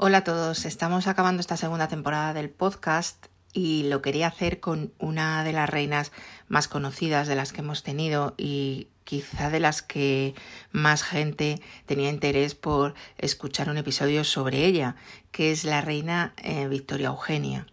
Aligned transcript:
Hola 0.00 0.18
a 0.18 0.24
todos, 0.24 0.64
estamos 0.64 1.08
acabando 1.08 1.40
esta 1.40 1.56
segunda 1.56 1.88
temporada 1.88 2.32
del 2.32 2.50
podcast 2.50 3.26
y 3.52 3.82
lo 3.88 4.00
quería 4.00 4.28
hacer 4.28 4.60
con 4.60 4.92
una 5.00 5.42
de 5.42 5.52
las 5.52 5.68
reinas 5.68 6.12
más 6.46 6.68
conocidas 6.68 7.26
de 7.26 7.34
las 7.34 7.52
que 7.52 7.62
hemos 7.62 7.82
tenido 7.82 8.32
y 8.36 8.86
quizá 9.02 9.50
de 9.50 9.58
las 9.58 9.82
que 9.82 10.36
más 10.70 11.02
gente 11.02 11.60
tenía 11.84 12.10
interés 12.10 12.54
por 12.54 12.94
escuchar 13.16 13.70
un 13.70 13.76
episodio 13.76 14.22
sobre 14.22 14.66
ella, 14.66 14.94
que 15.32 15.50
es 15.50 15.64
la 15.64 15.80
reina 15.80 16.32
eh, 16.36 16.68
Victoria 16.68 17.08
Eugenia. 17.08 17.66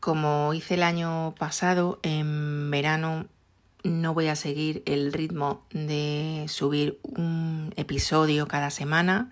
Como 0.00 0.52
hice 0.52 0.74
el 0.74 0.82
año 0.82 1.34
pasado, 1.38 1.98
en 2.02 2.70
verano 2.70 3.24
no 3.84 4.12
voy 4.12 4.26
a 4.28 4.36
seguir 4.36 4.82
el 4.84 5.14
ritmo 5.14 5.64
de 5.70 6.44
subir 6.46 7.00
un 7.04 7.72
episodio 7.78 8.46
cada 8.46 8.68
semana 8.68 9.30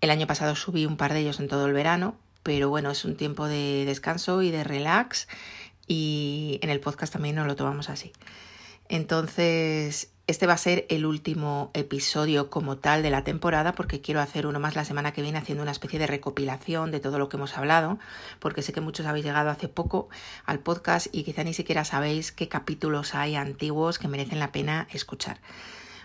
el 0.00 0.10
año 0.10 0.26
pasado 0.26 0.56
subí 0.56 0.86
un 0.86 0.96
par 0.96 1.12
de 1.12 1.20
ellos 1.20 1.40
en 1.40 1.48
todo 1.48 1.66
el 1.66 1.72
verano, 1.72 2.16
pero 2.42 2.68
bueno, 2.68 2.90
es 2.90 3.04
un 3.04 3.16
tiempo 3.16 3.46
de 3.46 3.84
descanso 3.84 4.42
y 4.42 4.50
de 4.50 4.64
relax 4.64 5.28
y 5.86 6.58
en 6.62 6.70
el 6.70 6.80
podcast 6.80 7.12
también 7.12 7.36
nos 7.36 7.46
lo 7.46 7.56
tomamos 7.56 7.90
así. 7.90 8.12
Entonces, 8.88 10.10
este 10.26 10.46
va 10.46 10.54
a 10.54 10.58
ser 10.58 10.86
el 10.88 11.06
último 11.06 11.70
episodio 11.74 12.50
como 12.50 12.78
tal 12.78 13.02
de 13.02 13.10
la 13.10 13.24
temporada 13.24 13.72
porque 13.72 14.00
quiero 14.00 14.20
hacer 14.20 14.46
uno 14.46 14.58
más 14.58 14.74
la 14.74 14.84
semana 14.84 15.12
que 15.12 15.22
viene 15.22 15.38
haciendo 15.38 15.62
una 15.62 15.72
especie 15.72 15.98
de 15.98 16.06
recopilación 16.06 16.90
de 16.90 17.00
todo 17.00 17.18
lo 17.18 17.28
que 17.28 17.36
hemos 17.36 17.56
hablado, 17.58 17.98
porque 18.38 18.62
sé 18.62 18.72
que 18.72 18.80
muchos 18.80 19.06
habéis 19.06 19.24
llegado 19.24 19.50
hace 19.50 19.68
poco 19.68 20.08
al 20.46 20.60
podcast 20.60 21.08
y 21.12 21.24
quizá 21.24 21.44
ni 21.44 21.52
siquiera 21.52 21.84
sabéis 21.84 22.32
qué 22.32 22.48
capítulos 22.48 23.14
hay 23.14 23.36
antiguos 23.36 23.98
que 23.98 24.08
merecen 24.08 24.38
la 24.38 24.52
pena 24.52 24.88
escuchar. 24.92 25.40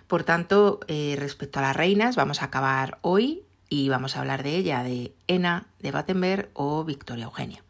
Por 0.07 0.23
tanto, 0.23 0.79
eh, 0.87 1.15
respecto 1.17 1.59
a 1.59 1.63
las 1.63 1.75
reinas, 1.75 2.15
vamos 2.15 2.41
a 2.41 2.45
acabar 2.45 2.97
hoy 3.01 3.43
y 3.75 3.89
vamos 3.89 4.15
a 4.15 4.21
hablar 4.21 4.41
de 4.41 4.55
ella, 4.55 4.83
de 4.83 5.13
Ena 5.27 5.67
de 5.79 5.91
Battenberg 5.91 6.49
o 6.53 6.85
Victoria 6.85 7.25
Eugenia. 7.25 7.64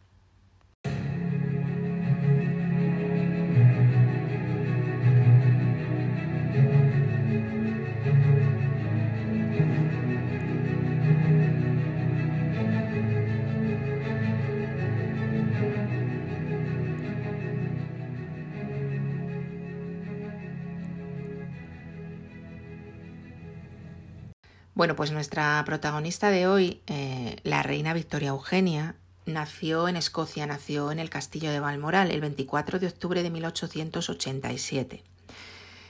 Bueno, 24.76 24.98
pues 24.98 25.14
nuestra 25.14 25.64
protagonista 25.66 26.30
de 26.30 26.48
hoy, 26.48 26.82
eh, 26.88 27.38
la 27.44 27.64
reina 27.64 27.94
Victoria 27.94 28.30
Eugenia, 28.30 28.98
nació 29.26 29.88
en 29.88 29.96
Escocia, 29.96 30.46
nació 30.48 30.92
en 30.92 31.00
el 31.00 31.10
castillo 31.10 31.50
de 31.50 31.62
Balmoral 31.62 32.12
el 32.12 32.20
24 32.20 32.80
de 32.80 32.88
octubre 32.88 33.24
de 33.24 33.30
1887. 33.30 35.02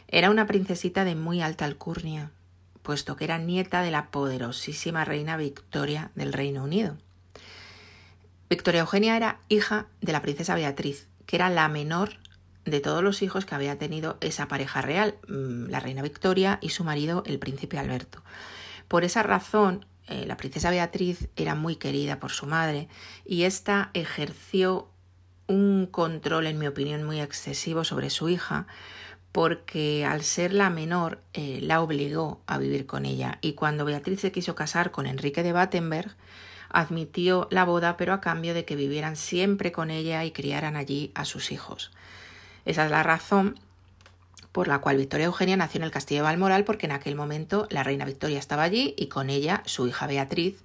Era 0.08 0.30
una 0.30 0.46
princesita 0.46 1.04
de 1.04 1.16
muy 1.16 1.42
alta 1.42 1.66
alcurnia, 1.66 2.30
puesto 2.84 3.16
que 3.16 3.24
era 3.24 3.40
nieta 3.40 3.82
de 3.82 3.90
la 3.90 4.12
poderosísima 4.12 5.04
reina 5.04 5.36
Victoria 5.36 6.12
del 6.14 6.32
Reino 6.32 6.64
Unido. 6.64 6.96
Victoria 8.52 8.82
Eugenia 8.82 9.18
era 9.18 9.40
hija 9.50 9.88
de 10.02 10.12
la 10.12 10.22
princesa 10.22 10.54
Beatriz, 10.54 11.08
que 11.26 11.38
era 11.38 11.50
la 11.50 11.68
menor 11.70 12.20
de 12.66 12.82
todos 12.82 13.02
los 13.02 13.24
hijos 13.24 13.46
que 13.46 13.56
había 13.56 13.80
tenido 13.80 14.18
esa 14.22 14.48
pareja 14.48 14.84
real, 14.84 15.16
mm, 15.28 15.70
la 15.72 15.80
reina 15.80 16.04
Victoria 16.04 16.60
y 16.62 16.70
su 16.70 16.84
marido, 16.84 17.24
el 17.26 17.40
príncipe 17.40 17.80
Alberto. 17.80 18.22
Por 18.88 19.04
esa 19.04 19.24
razón, 19.24 19.86
eh, 20.08 20.26
la 20.26 20.38
princesa 20.38 20.70
Beatriz 20.70 21.30
era 21.36 21.56
muy 21.56 21.76
querida 21.76 22.20
por 22.20 22.32
su 22.32 22.46
madre 22.46 22.88
y 23.26 23.44
ésta 23.44 23.90
ejerció 23.94 24.90
un 25.48 25.88
control, 25.88 26.48
en 26.48 26.60
mi 26.60 26.68
opinión, 26.68 27.04
muy 27.04 27.22
excesivo 27.22 27.84
sobre 27.84 28.10
su 28.10 28.30
hija, 28.30 28.68
porque 29.32 30.06
al 30.06 30.24
ser 30.24 30.54
la 30.54 30.70
menor 30.70 31.22
eh, 31.34 31.60
la 31.62 31.82
obligó 31.82 32.42
a 32.48 32.58
vivir 32.58 32.86
con 32.86 33.06
ella 33.06 33.38
y 33.42 33.54
cuando 33.54 33.86
Beatriz 33.86 34.22
se 34.22 34.32
quiso 34.32 34.56
casar 34.56 34.92
con 34.92 35.08
Enrique 35.08 35.44
de 35.44 35.52
Battenberg, 35.52 36.16
admitió 36.70 37.48
la 37.52 37.66
boda 37.66 37.98
pero 37.98 38.14
a 38.14 38.22
cambio 38.22 38.54
de 38.54 38.66
que 38.66 38.76
vivieran 38.76 39.16
siempre 39.16 39.72
con 39.72 39.92
ella 39.92 40.24
y 40.24 40.32
criaran 40.32 40.76
allí 40.76 41.12
a 41.16 41.26
sus 41.26 41.52
hijos. 41.52 41.92
Esa 42.66 42.86
es 42.86 42.92
la 42.92 43.04
razón 43.04 43.60
por 44.56 44.70
la 44.70 44.80
cual 44.80 44.96
Victoria 44.96 45.26
Eugenia 45.26 45.58
nació 45.58 45.80
en 45.80 45.84
el 45.84 45.92
castillo 45.92 46.22
de 46.22 46.30
Balmoral 46.30 46.64
porque 46.64 46.86
en 46.86 46.94
aquel 46.94 47.14
momento 47.14 47.68
la 47.72 47.84
reina 47.84 48.06
Victoria 48.06 48.40
estaba 48.40 48.64
allí 48.64 48.96
y 48.98 49.08
con 49.08 49.30
ella 49.30 49.62
su 49.66 49.86
hija 49.86 50.08
Beatriz, 50.08 50.64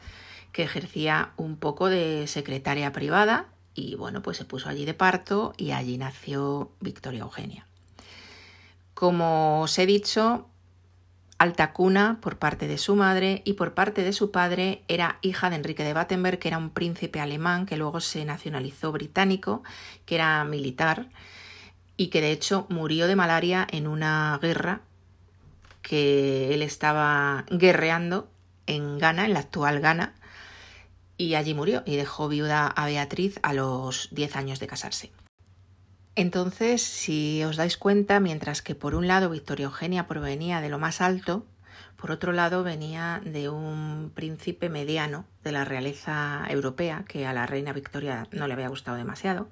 que 0.53 0.63
ejercía 0.63 1.33
un 1.37 1.57
poco 1.57 1.89
de 1.89 2.29
secretaria 2.29 2.93
privada 2.93 3.49
y 3.75 3.97
bueno, 3.97 4.23
pues 4.23 4.37
se 4.37 4.45
puso 4.45 4.69
allí 4.69 4.85
de 4.85 4.95
parto 4.95 5.55
y 5.57 5.73
allí 5.73 5.99
nació 5.99 6.71
Victoria 6.79 7.23
Eugenia. 7.23 7.67
Como 8.95 9.63
os 9.63 9.77
he 9.77 9.87
dicho, 9.87 10.47
alta 11.39 11.73
cuna 11.73 12.19
por 12.21 12.39
parte 12.39 12.69
de 12.69 12.79
su 12.79 12.95
madre 12.95 13.43
y 13.45 13.55
por 13.55 13.75
parte 13.75 14.05
de 14.05 14.13
su 14.13 14.31
padre 14.31 14.85
era 14.87 15.19
hija 15.21 15.51
de 15.51 15.57
Enrique 15.57 15.83
de 15.83 15.95
Battenberg, 15.95 16.39
que 16.39 16.47
era 16.47 16.59
un 16.59 16.71
príncipe 16.71 17.19
alemán 17.19 17.67
que 17.67 17.77
luego 17.77 18.01
se 18.01 18.25
nacionalizó 18.25 18.93
británico, 18.93 19.65
que 20.07 20.15
era 20.15 20.45
militar 20.45 21.09
y 22.01 22.07
que 22.07 22.23
de 22.23 22.33
hecho 22.33 22.65
murió 22.71 23.07
de 23.09 23.15
malaria 23.15 23.67
en 23.71 23.87
una 23.87 24.39
guerra 24.41 24.81
que 25.83 26.55
él 26.55 26.63
estaba 26.63 27.45
guerreando 27.51 28.31
en 28.67 28.97
Ghana, 28.97 29.27
en 29.27 29.35
la 29.35 29.41
actual 29.41 29.81
Ghana, 29.81 30.15
y 31.19 31.35
allí 31.35 31.53
murió 31.53 31.83
y 31.85 31.97
dejó 31.97 32.29
viuda 32.29 32.69
a 32.69 32.87
Beatriz 32.87 33.39
a 33.43 33.53
los 33.53 34.09
10 34.13 34.37
años 34.37 34.61
de 34.61 34.67
casarse. 34.67 35.13
Entonces, 36.15 36.81
si 36.81 37.45
os 37.45 37.59
dais 37.59 37.77
cuenta, 37.77 38.19
mientras 38.19 38.63
que 38.63 38.75
por 38.75 38.95
un 38.95 39.07
lado 39.07 39.29
Victoria 39.29 39.67
Eugenia 39.67 40.07
provenía 40.07 40.63
de 40.63 40.71
lo 40.71 40.79
más 40.79 41.03
alto, 41.03 41.45
por 41.99 42.13
otro 42.13 42.33
lado 42.33 42.65
venía 42.65 43.21
de 43.27 43.51
un 43.51 44.11
príncipe 44.15 44.71
mediano 44.71 45.27
de 45.45 45.53
la 45.53 45.67
realeza 45.67 46.47
europea, 46.49 47.05
que 47.07 47.27
a 47.27 47.35
la 47.35 47.45
reina 47.45 47.75
Victoria 47.75 48.27
no 48.33 48.47
le 48.47 48.55
había 48.55 48.69
gustado 48.69 48.97
demasiado, 48.97 49.51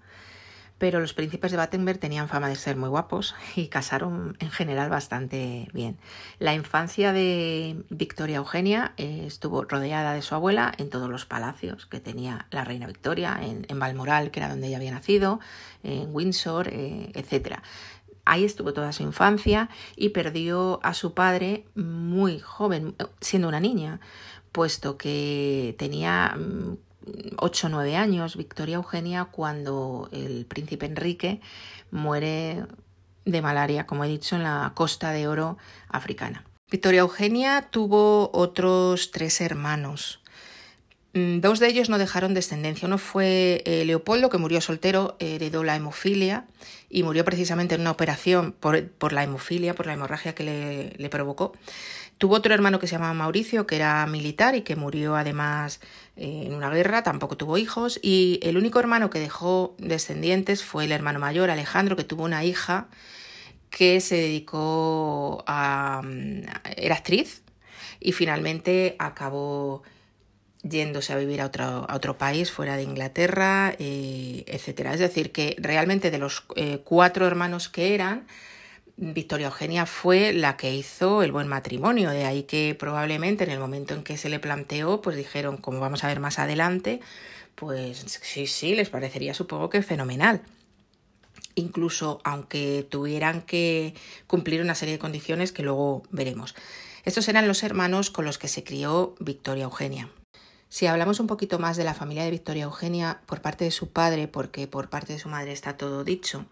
pero 0.79 1.01
los 1.01 1.13
príncipes 1.13 1.51
de 1.51 1.57
Battenberg 1.57 1.99
tenían 1.99 2.29
fama 2.29 2.49
de 2.49 2.55
ser 2.55 2.77
muy 2.77 2.89
guapos 2.89 3.35
y 3.57 3.67
casaron 3.67 4.37
en 4.39 4.51
general 4.51 4.89
bastante 4.89 5.69
bien. 5.73 5.99
La 6.39 6.55
infancia 6.55 7.13
de 7.13 7.83
Victoria 7.91 8.37
Eugenia 8.37 8.93
eh, 8.97 9.25
estuvo 9.27 9.65
rodeada 9.65 10.13
de 10.13 10.23
su 10.23 10.35
abuela 10.35 10.73
en 10.79 10.89
todos 10.89 11.11
los 11.11 11.27
palacios 11.27 11.87
que 11.87 12.01
tenía 12.01 12.47
la 12.51 12.65
reina 12.65 12.87
Victoria, 12.87 13.39
en, 13.43 13.79
Balmoral, 13.79 14.31
que 14.31 14.41
era 14.41 14.49
donde 14.49 14.69
ella 14.69 14.77
había 14.77 14.93
nacido, 14.93 15.41
en 15.83 16.15
Windsor, 16.15 16.69
eh, 16.69 17.11
etc. 17.15 17.59
Ahí 18.25 18.45
estuvo 18.45 18.73
toda 18.73 18.93
su 18.93 19.03
infancia 19.03 19.69
y 19.97 20.11
perdió 20.11 20.81
a 20.83 20.95
su 20.95 21.15
padre 21.15 21.65
muy 21.75 22.39
joven, 22.41 22.95
siendo 23.21 23.49
una 23.49 23.61
niña, 23.61 24.01
puesto 24.53 24.97
que 24.97 25.75
tenía 25.79 26.35
mm, 26.37 26.77
8 27.37 27.67
o 27.67 27.71
9 27.71 27.97
años, 27.97 28.37
Victoria 28.37 28.77
Eugenia, 28.77 29.27
cuando 29.27 30.09
el 30.13 30.47
príncipe 30.47 30.87
Enrique 30.87 31.41
muere 31.91 32.65
de 33.25 33.43
malaria, 33.43 33.87
como 33.87 34.05
he 34.05 34.09
dicho, 34.09 34.37
en 34.37 34.43
la 34.43 34.73
costa 34.75 35.13
de 35.13 35.29
oro 35.29 35.59
africana. 35.89 36.45
Victoria 36.71 37.01
Eugenia 37.01 37.69
tuvo 37.71 38.31
otros 38.33 39.11
tres 39.11 39.41
hermanos. 39.41 40.21
Mm, 41.15 41.41
dos 41.41 41.59
de 41.59 41.69
ellos 41.69 41.89
no 41.89 41.99
dejaron 41.99 42.35
descendencia. 42.35 42.87
Uno 42.87 42.99
fue 42.99 43.63
eh, 43.65 43.85
Leopoldo, 43.85 44.29
que 44.29 44.39
murió 44.39 44.61
soltero, 44.61 45.17
heredó 45.19 45.65
la 45.65 45.77
hemofilia 45.77 46.45
y 46.91 47.03
murió 47.03 47.25
precisamente 47.25 47.75
en 47.75 47.81
una 47.83 47.91
operación 47.91 48.53
por, 48.53 49.13
la 49.13 49.23
hemofilia, 49.23 49.75
por 49.75 49.87
la 49.87 49.95
hemorragia 49.95 50.35
que 50.35 50.45
le, 50.45 50.93
le, 50.97 51.09
provocó. 51.09 51.53
Tuvo 52.19 52.35
otro 52.35 52.53
hermano 52.53 52.81
que 52.81 52.89
se 52.89 52.97
llamaba 52.97 53.15
Mauricio, 53.15 53.67
que 53.67 53.77
era 53.77 54.05
militar 54.07 54.57
y 54.57 54.63
que 54.63 54.75
murió 54.75 55.15
además 55.15 55.81
eh, 56.17 56.45
en 56.47 56.55
una 56.55 56.69
guerra, 56.69 57.03
tampoco 57.05 57.37
tuvo 57.37 57.59
hijos. 57.59 58.01
Y 58.03 58.41
el 58.43 58.57
único 58.57 58.81
hermano 58.81 59.09
que 59.09 59.21
dejó 59.21 59.77
descendientes 59.79 60.65
fue 60.65 60.85
el 60.85 60.93
hermano 60.93 61.21
mayor, 61.21 61.49
Alejandro, 61.51 61.97
que 61.97 62.05
tuvo 62.05 62.25
una 62.25 62.45
hija 62.45 62.89
que 63.71 64.01
se 64.01 64.17
dedicó 64.17 65.45
a... 65.47 66.03
Mm, 66.05 66.43
era 66.77 66.97
actriz 66.97 67.43
y 68.01 68.13
finalmente 68.13 68.97
acabó 68.99 69.83
yéndose 70.63 71.13
a 71.13 71.17
vivir 71.17 71.41
a 71.41 71.47
otro, 71.47 71.87
a 71.89 71.95
otro 71.95 72.19
país 72.19 72.51
fuera 72.51 72.77
de 72.77 72.83
Inglaterra, 72.83 73.75
eh, 73.79 74.45
etcétera. 74.47 74.93
Es 74.93 75.01
decir, 75.01 75.33
que 75.33 75.57
realmente 75.59 76.11
de 76.11 76.19
los 76.19 76.45
eh, 76.57 76.81
cuatro 76.85 77.27
hermanos 77.27 77.69
que 77.69 77.95
eran, 77.95 78.27
Victoria 79.01 79.47
Eugenia 79.47 79.87
fue 79.87 80.33
la 80.33 80.57
que 80.57 80.75
hizo 80.75 81.23
el 81.23 81.31
buen 81.31 81.47
matrimonio, 81.47 82.11
de 82.11 82.25
ahí 82.25 82.43
que 82.43 82.75
probablemente 82.77 83.45
en 83.45 83.51
el 83.51 83.61
momento 83.61 83.95
en 83.95 84.03
que 84.03 84.17
se 84.17 84.29
le 84.29 84.41
planteó, 84.41 85.01
pues 85.01 85.17
dijeron, 85.17 85.57
como 85.57 85.79
vamos 85.79 86.03
a 86.03 86.09
ver 86.09 86.19
más 86.19 86.41
adelante, 86.41 86.99
pues 87.55 88.05
sí, 88.23 88.49
sí, 88.49 88.75
les 88.75 88.91
parecería 88.91 89.35
supongo 89.35 89.71
que 89.71 89.83
fenomenal. 89.83 90.43
Incluso 91.55 92.21
aunque 92.25 92.85
tuvieran 92.91 93.43
que 93.43 93.95
cumplir 94.27 94.63
una 94.63 94.75
serie 94.75 94.95
de 94.95 94.99
condiciones 94.99 95.53
que 95.53 95.63
luego 95.63 96.03
veremos. 96.11 96.57
Estos 97.05 97.29
eran 97.29 97.47
los 97.47 97.63
hermanos 97.63 98.11
con 98.11 98.25
los 98.25 98.37
que 98.37 98.49
se 98.49 98.65
crió 98.65 99.15
Victoria 99.21 99.65
Eugenia. 99.65 100.11
Si 100.69 100.87
hablamos 100.87 101.21
un 101.21 101.29
poquito 101.29 101.61
más 101.61 101.77
de 101.77 101.85
la 101.85 101.95
familia 101.95 102.25
de 102.25 102.33
Victoria 102.33 102.65
Eugenia 102.65 103.21
por 103.27 103.43
parte 103.43 103.65
de 103.65 103.71
su 103.71 103.91
padre, 103.91 104.27
porque 104.27 104.67
por 104.67 104.91
parte 104.91 105.13
de 105.13 105.21
su 105.21 105.29
madre 105.29 105.53
está 105.53 105.77
todo 105.77 106.03
dicho, 106.03 106.47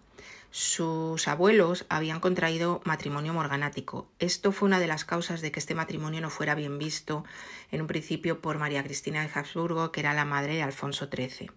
sus 0.56 1.28
abuelos 1.28 1.84
habían 1.90 2.18
contraído 2.18 2.80
matrimonio 2.86 3.34
morganático. 3.34 4.08
Esto 4.18 4.52
fue 4.52 4.68
una 4.68 4.80
de 4.80 4.86
las 4.86 5.04
causas 5.04 5.42
de 5.42 5.52
que 5.52 5.60
este 5.60 5.74
matrimonio 5.74 6.22
no 6.22 6.30
fuera 6.30 6.54
bien 6.54 6.78
visto 6.78 7.26
en 7.70 7.82
un 7.82 7.86
principio 7.86 8.40
por 8.40 8.56
María 8.56 8.82
Cristina 8.82 9.20
de 9.20 9.28
Habsburgo, 9.34 9.92
que 9.92 10.00
era 10.00 10.14
la 10.14 10.24
madre 10.24 10.54
de 10.54 10.62
Alfonso 10.62 11.10
XIII. 11.14 11.50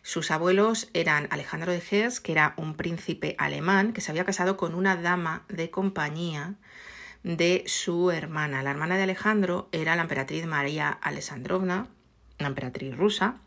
Sus 0.00 0.30
abuelos 0.30 0.88
eran 0.94 1.28
Alejandro 1.30 1.72
de 1.72 1.82
Hesse, 1.90 2.20
que 2.20 2.32
era 2.32 2.54
un 2.56 2.74
príncipe 2.74 3.34
alemán 3.36 3.92
que 3.92 4.00
se 4.00 4.10
había 4.10 4.24
casado 4.24 4.56
con 4.56 4.74
una 4.74 4.96
dama 4.96 5.44
de 5.50 5.68
compañía 5.68 6.54
de 7.24 7.64
su 7.66 8.12
hermana. 8.12 8.62
La 8.62 8.70
hermana 8.70 8.96
de 8.96 9.02
Alejandro 9.02 9.68
era 9.72 9.94
la 9.94 10.02
emperatriz 10.02 10.46
María 10.46 10.88
Alessandrovna, 10.88 11.86
una 12.40 12.48
emperatriz 12.48 12.96
rusa, 12.96 13.42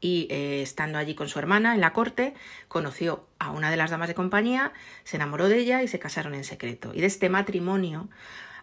y 0.00 0.28
eh, 0.30 0.62
estando 0.62 0.98
allí 0.98 1.14
con 1.14 1.28
su 1.28 1.38
hermana 1.38 1.74
en 1.74 1.80
la 1.80 1.92
corte, 1.92 2.34
conoció 2.68 3.26
a 3.38 3.50
una 3.50 3.70
de 3.70 3.76
las 3.76 3.90
damas 3.90 4.08
de 4.08 4.14
compañía, 4.14 4.72
se 5.04 5.16
enamoró 5.16 5.48
de 5.48 5.58
ella 5.58 5.82
y 5.82 5.88
se 5.88 5.98
casaron 5.98 6.34
en 6.34 6.44
secreto. 6.44 6.92
Y 6.94 7.00
de 7.00 7.06
este 7.06 7.28
matrimonio 7.28 8.08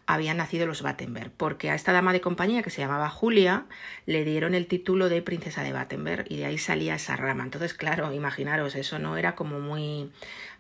habían 0.06 0.38
nacido 0.38 0.66
los 0.66 0.82
Battenberg, 0.82 1.32
porque 1.32 1.70
a 1.70 1.76
esta 1.76 1.94
dama 1.94 2.12
de 2.14 2.22
compañía 2.22 2.62
que 2.62 2.70
se 2.70 2.82
llamaba 2.82 3.10
Julia 3.10 3.66
le 4.06 4.26
dieron 4.26 4.54
el 4.54 4.68
título 4.68 5.08
de 5.08 5.22
princesa 5.22 5.64
de 5.64 5.72
Battenberg 5.72 6.26
y 6.30 6.38
de 6.38 6.46
ahí 6.46 6.58
salía 6.58 6.96
esa 6.96 7.16
rama. 7.16 7.44
Entonces, 7.44 7.74
claro, 7.74 8.12
imaginaros, 8.12 8.76
eso 8.76 9.00
no 9.00 9.18
era 9.18 9.36
como 9.36 9.60
muy 9.60 10.12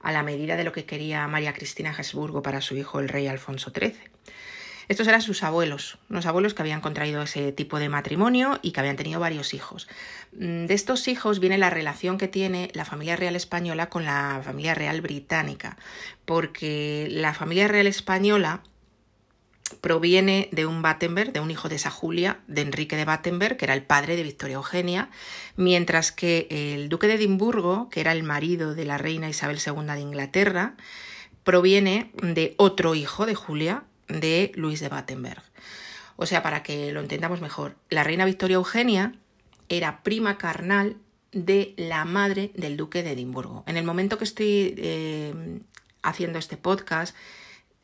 a 0.01 0.11
la 0.11 0.23
medida 0.23 0.55
de 0.55 0.63
lo 0.63 0.71
que 0.71 0.85
quería 0.85 1.27
María 1.27 1.53
Cristina 1.53 1.93
Habsburgo 1.97 2.41
para 2.41 2.61
su 2.61 2.75
hijo 2.77 2.99
el 2.99 3.09
rey 3.09 3.27
Alfonso 3.27 3.71
XIII. 3.71 3.95
Estos 4.88 5.07
eran 5.07 5.21
sus 5.21 5.44
abuelos, 5.44 5.97
unos 6.09 6.25
abuelos 6.25 6.53
que 6.53 6.62
habían 6.62 6.81
contraído 6.81 7.21
ese 7.21 7.51
tipo 7.51 7.80
de 7.80 7.89
matrimonio 7.89 8.59
y 8.62 8.71
que 8.71 8.80
habían 8.80 8.95
tenido 8.95 9.19
varios 9.19 9.53
hijos. 9.53 9.88
Mm, 10.33 10.65
de 10.65 10.74
estos 10.74 11.07
hijos 11.07 11.39
viene 11.39 11.57
la 11.57 11.69
relación 11.69 12.18
que 12.18 12.27
tiene 12.27 12.69
la 12.74 12.85
familia 12.85 13.15
real 13.15 13.35
española 13.35 13.89
con 13.89 14.06
la 14.06 14.41
familia 14.44 14.75
real 14.75 15.01
británica, 15.01 15.77
porque 16.25 17.07
la 17.12 17.33
familia 17.33 17.68
real 17.68 17.88
española 17.88 18.62
proviene 19.81 20.50
de 20.51 20.65
un 20.65 20.81
Battenberg, 20.81 21.33
de 21.33 21.39
un 21.39 21.51
hijo 21.51 21.69
de 21.69 21.75
esa 21.75 21.89
Julia, 21.89 22.39
de 22.47 22.62
Enrique 22.62 22.95
de 22.95 23.06
Battenberg, 23.06 23.57
que 23.57 23.65
era 23.65 23.74
el 23.74 23.83
padre 23.83 24.15
de 24.15 24.24
Victoria 24.24 24.56
Eugenia, 24.56 25.09
mientras 25.56 26.12
que 26.12 26.47
el 26.50 26.89
duque 26.89 27.07
de 27.07 27.15
Edimburgo, 27.15 27.89
que 27.89 28.01
era 28.01 28.12
el 28.12 28.24
marido 28.24 28.75
de 28.75 28.86
la 28.86 28.97
reina 28.97 29.29
Isabel 29.29 29.59
II 29.65 29.86
de 29.86 30.00
Inglaterra, 30.00 30.75
proviene 31.44 32.12
de 32.21 32.53
otro 32.57 32.95
hijo 32.95 33.25
de 33.25 33.36
Julia, 33.36 33.83
de 34.07 34.51
Luis 34.55 34.79
de 34.79 34.89
Battenberg. 34.89 35.44
O 36.15 36.25
sea, 36.25 36.44
para 36.44 36.63
que 36.63 36.91
lo 36.91 37.00
entendamos 37.00 37.41
mejor, 37.41 37.75
la 37.89 38.03
reina 38.03 38.25
Victoria 38.25 38.55
Eugenia 38.55 39.13
era 39.69 40.03
prima 40.03 40.38
carnal 40.38 40.97
de 41.31 41.73
la 41.77 42.05
madre 42.05 42.51
del 42.53 42.77
duque 42.77 43.03
de 43.03 43.11
Edimburgo. 43.11 43.63
En 43.65 43.77
el 43.77 43.83
momento 43.83 44.17
que 44.17 44.23
estoy 44.23 44.75
eh, 44.77 45.59
haciendo 46.03 46.38
este 46.38 46.57
podcast, 46.57 47.15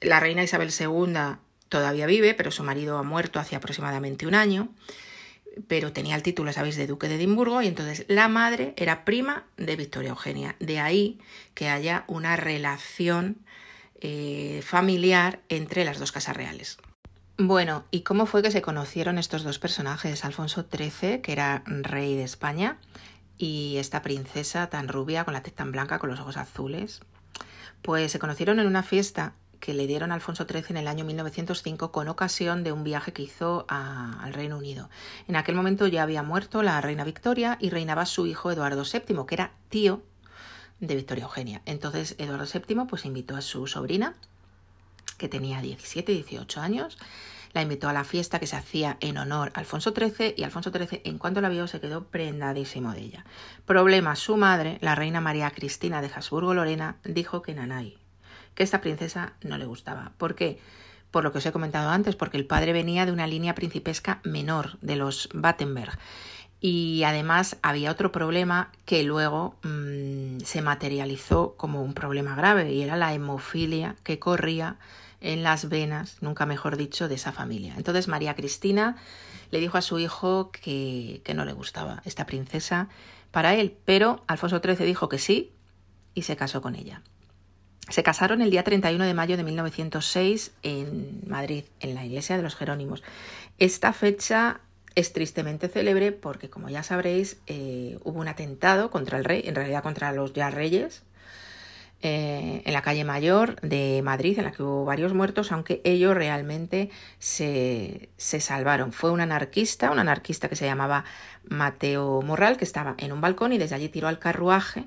la 0.01 0.19
reina 0.19 0.43
Isabel 0.43 0.71
II 0.77 1.37
todavía 1.67 2.05
vive, 2.05 2.33
pero 2.33 2.51
su 2.51 2.63
marido 2.63 2.97
ha 2.97 3.03
muerto 3.03 3.39
hace 3.39 3.55
aproximadamente 3.55 4.27
un 4.27 4.35
año, 4.35 4.69
pero 5.67 5.91
tenía 5.91 6.15
el 6.15 6.23
título, 6.23 6.53
sabéis, 6.53 6.75
de 6.75 6.87
duque 6.87 7.07
de 7.07 7.15
Edimburgo, 7.15 7.61
y 7.61 7.67
entonces 7.67 8.05
la 8.07 8.27
madre 8.27 8.73
era 8.77 9.03
prima 9.03 9.45
de 9.57 9.75
Victoria 9.75 10.11
Eugenia. 10.11 10.55
De 10.59 10.79
ahí 10.79 11.19
que 11.53 11.69
haya 11.69 12.03
una 12.07 12.35
relación 12.35 13.37
eh, 14.01 14.61
familiar 14.65 15.41
entre 15.49 15.85
las 15.85 15.99
dos 15.99 16.11
casas 16.11 16.35
reales. 16.35 16.77
Bueno, 17.37 17.85
¿y 17.89 18.01
cómo 18.01 18.25
fue 18.25 18.41
que 18.41 18.51
se 18.51 18.61
conocieron 18.61 19.17
estos 19.17 19.43
dos 19.43 19.59
personajes? 19.59 20.25
Alfonso 20.25 20.65
XIII, 20.69 21.21
que 21.21 21.31
era 21.31 21.63
rey 21.65 22.15
de 22.15 22.23
España, 22.23 22.77
y 23.37 23.77
esta 23.77 24.01
princesa 24.01 24.69
tan 24.69 24.89
rubia, 24.89 25.23
con 25.23 25.33
la 25.33 25.41
tez 25.41 25.53
tan 25.53 25.71
blanca, 25.71 25.99
con 25.99 26.09
los 26.09 26.19
ojos 26.19 26.35
azules. 26.35 26.99
Pues 27.81 28.11
se 28.11 28.19
conocieron 28.19 28.59
en 28.59 28.67
una 28.67 28.83
fiesta 28.83 29.35
que 29.59 29.73
le 29.73 29.87
dieron 29.87 30.11
a 30.11 30.15
Alfonso 30.15 30.45
XIII 30.45 30.65
en 30.69 30.77
el 30.77 30.87
año 30.87 31.05
1905 31.05 31.91
con 31.91 32.07
ocasión 32.07 32.63
de 32.63 32.71
un 32.71 32.83
viaje 32.83 33.13
que 33.13 33.23
hizo 33.23 33.65
al 33.69 34.33
Reino 34.33 34.57
Unido. 34.57 34.89
En 35.27 35.35
aquel 35.35 35.55
momento 35.55 35.87
ya 35.87 36.03
había 36.03 36.23
muerto 36.23 36.63
la 36.63 36.79
reina 36.81 37.03
Victoria 37.03 37.57
y 37.59 37.69
reinaba 37.69 38.05
su 38.05 38.25
hijo 38.25 38.51
Eduardo 38.51 38.83
VII, 38.83 39.25
que 39.27 39.35
era 39.35 39.51
tío 39.69 40.01
de 40.79 40.95
Victoria 40.95 41.25
Eugenia. 41.25 41.61
Entonces 41.65 42.15
Eduardo 42.17 42.45
VII 42.45 42.85
pues 42.87 43.05
invitó 43.05 43.35
a 43.35 43.41
su 43.41 43.67
sobrina, 43.67 44.15
que 45.17 45.29
tenía 45.29 45.61
17, 45.61 46.11
18 46.11 46.61
años, 46.61 46.97
la 47.53 47.61
invitó 47.61 47.89
a 47.89 47.93
la 47.93 48.03
fiesta 48.03 48.39
que 48.39 48.47
se 48.47 48.55
hacía 48.55 48.97
en 48.99 49.17
honor 49.17 49.51
a 49.53 49.59
Alfonso 49.59 49.91
XIII 49.91 50.35
y 50.37 50.43
Alfonso 50.43 50.71
XIII 50.71 51.01
en 51.03 51.17
cuanto 51.17 51.41
la 51.41 51.49
vio 51.49 51.67
se 51.67 51.79
quedó 51.79 52.05
prendadísimo 52.05 52.93
de 52.93 53.01
ella. 53.01 53.25
Problema, 53.65 54.15
su 54.15 54.37
madre, 54.37 54.77
la 54.81 54.95
reina 54.95 55.21
María 55.21 55.51
Cristina 55.51 56.01
de 56.01 56.09
Habsburgo-Lorena, 56.13 56.97
dijo 57.03 57.41
que 57.41 57.55
Nanay, 57.55 57.97
que 58.53 58.63
esta 58.63 58.81
princesa 58.81 59.33
no 59.41 59.57
le 59.57 59.65
gustaba. 59.65 60.13
¿Por 60.17 60.35
qué? 60.35 60.59
Por 61.11 61.23
lo 61.23 61.31
que 61.31 61.39
os 61.39 61.45
he 61.45 61.51
comentado 61.51 61.89
antes, 61.89 62.15
porque 62.15 62.37
el 62.37 62.45
padre 62.45 62.71
venía 62.71 63.07
de 63.07 63.11
una 63.11 63.25
línea 63.25 63.55
principesca 63.55 64.19
menor, 64.23 64.77
de 64.81 64.95
los 64.95 65.27
Battenberg. 65.33 65.97
Y 66.61 67.03
además 67.03 67.57
había 67.61 67.91
otro 67.91 68.11
problema 68.11 68.71
que 68.85 69.03
luego 69.03 69.55
mm, 69.63 70.39
se 70.41 70.61
materializó 70.61 71.55
como 71.55 71.81
un 71.81 71.93
problema 71.93 72.35
grave 72.35 72.73
y 72.73 72.81
era 72.81 72.97
la 72.97 73.13
hemofilia 73.13 73.95
que 74.03 74.19
corría 74.19 74.77
en 75.21 75.43
las 75.43 75.69
venas, 75.69 76.17
nunca 76.21 76.45
mejor 76.45 76.77
dicho, 76.77 77.07
de 77.07 77.15
esa 77.15 77.31
familia. 77.31 77.73
Entonces 77.77 78.07
María 78.07 78.35
Cristina 78.35 78.97
le 79.51 79.59
dijo 79.59 79.77
a 79.77 79.81
su 79.81 79.99
hijo 79.99 80.51
que, 80.51 81.21
que 81.23 81.33
no 81.33 81.45
le 81.45 81.53
gustaba 81.53 82.01
esta 82.05 82.25
princesa 82.25 82.89
para 83.31 83.55
él, 83.55 83.77
pero 83.85 84.23
Alfonso 84.27 84.61
XIII 84.63 84.85
dijo 84.85 85.09
que 85.09 85.17
sí 85.17 85.51
y 86.13 86.23
se 86.23 86.35
casó 86.35 86.61
con 86.61 86.75
ella. 86.75 87.01
Se 87.89 88.03
casaron 88.03 88.41
el 88.41 88.51
día 88.51 88.63
31 88.63 89.03
de 89.03 89.13
mayo 89.13 89.35
de 89.35 89.43
1906 89.43 90.51
en 90.61 91.23
Madrid, 91.27 91.63
en 91.79 91.95
la 91.95 92.05
iglesia 92.05 92.37
de 92.37 92.43
los 92.43 92.55
Jerónimos. 92.55 93.01
Esta 93.57 93.93
fecha 93.93 94.61
es 94.95 95.13
tristemente 95.13 95.67
célebre 95.67 96.11
porque, 96.11 96.49
como 96.49 96.69
ya 96.69 96.83
sabréis, 96.83 97.37
eh, 97.47 97.97
hubo 98.03 98.19
un 98.19 98.27
atentado 98.27 98.89
contra 98.91 99.17
el 99.17 99.25
rey, 99.25 99.43
en 99.45 99.55
realidad 99.55 99.83
contra 99.83 100.11
los 100.11 100.33
ya 100.33 100.49
reyes, 100.49 101.03
eh, 102.01 102.61
en 102.63 102.73
la 102.73 102.81
calle 102.81 103.03
Mayor 103.03 103.59
de 103.59 104.01
Madrid, 104.01 104.39
en 104.39 104.45
la 104.45 104.51
que 104.51 104.63
hubo 104.63 104.85
varios 104.85 105.13
muertos, 105.13 105.51
aunque 105.51 105.81
ellos 105.83 106.15
realmente 106.15 106.89
se, 107.19 108.09
se, 108.15 108.39
salvaron. 108.39 108.93
Fue 108.93 109.11
un 109.11 109.19
anarquista, 109.19 109.91
un 109.91 109.99
anarquista 109.99 110.47
que 110.47 110.55
se 110.55 110.65
llamaba 110.65 111.03
Mateo 111.43 112.21
Morral, 112.21 112.55
que 112.55 112.63
estaba 112.63 112.95
en 112.97 113.11
un 113.11 113.19
balcón 113.19 113.51
y 113.51 113.57
desde 113.57 113.75
allí 113.75 113.89
tiró 113.89 114.07
al 114.07 114.17
carruaje 114.17 114.85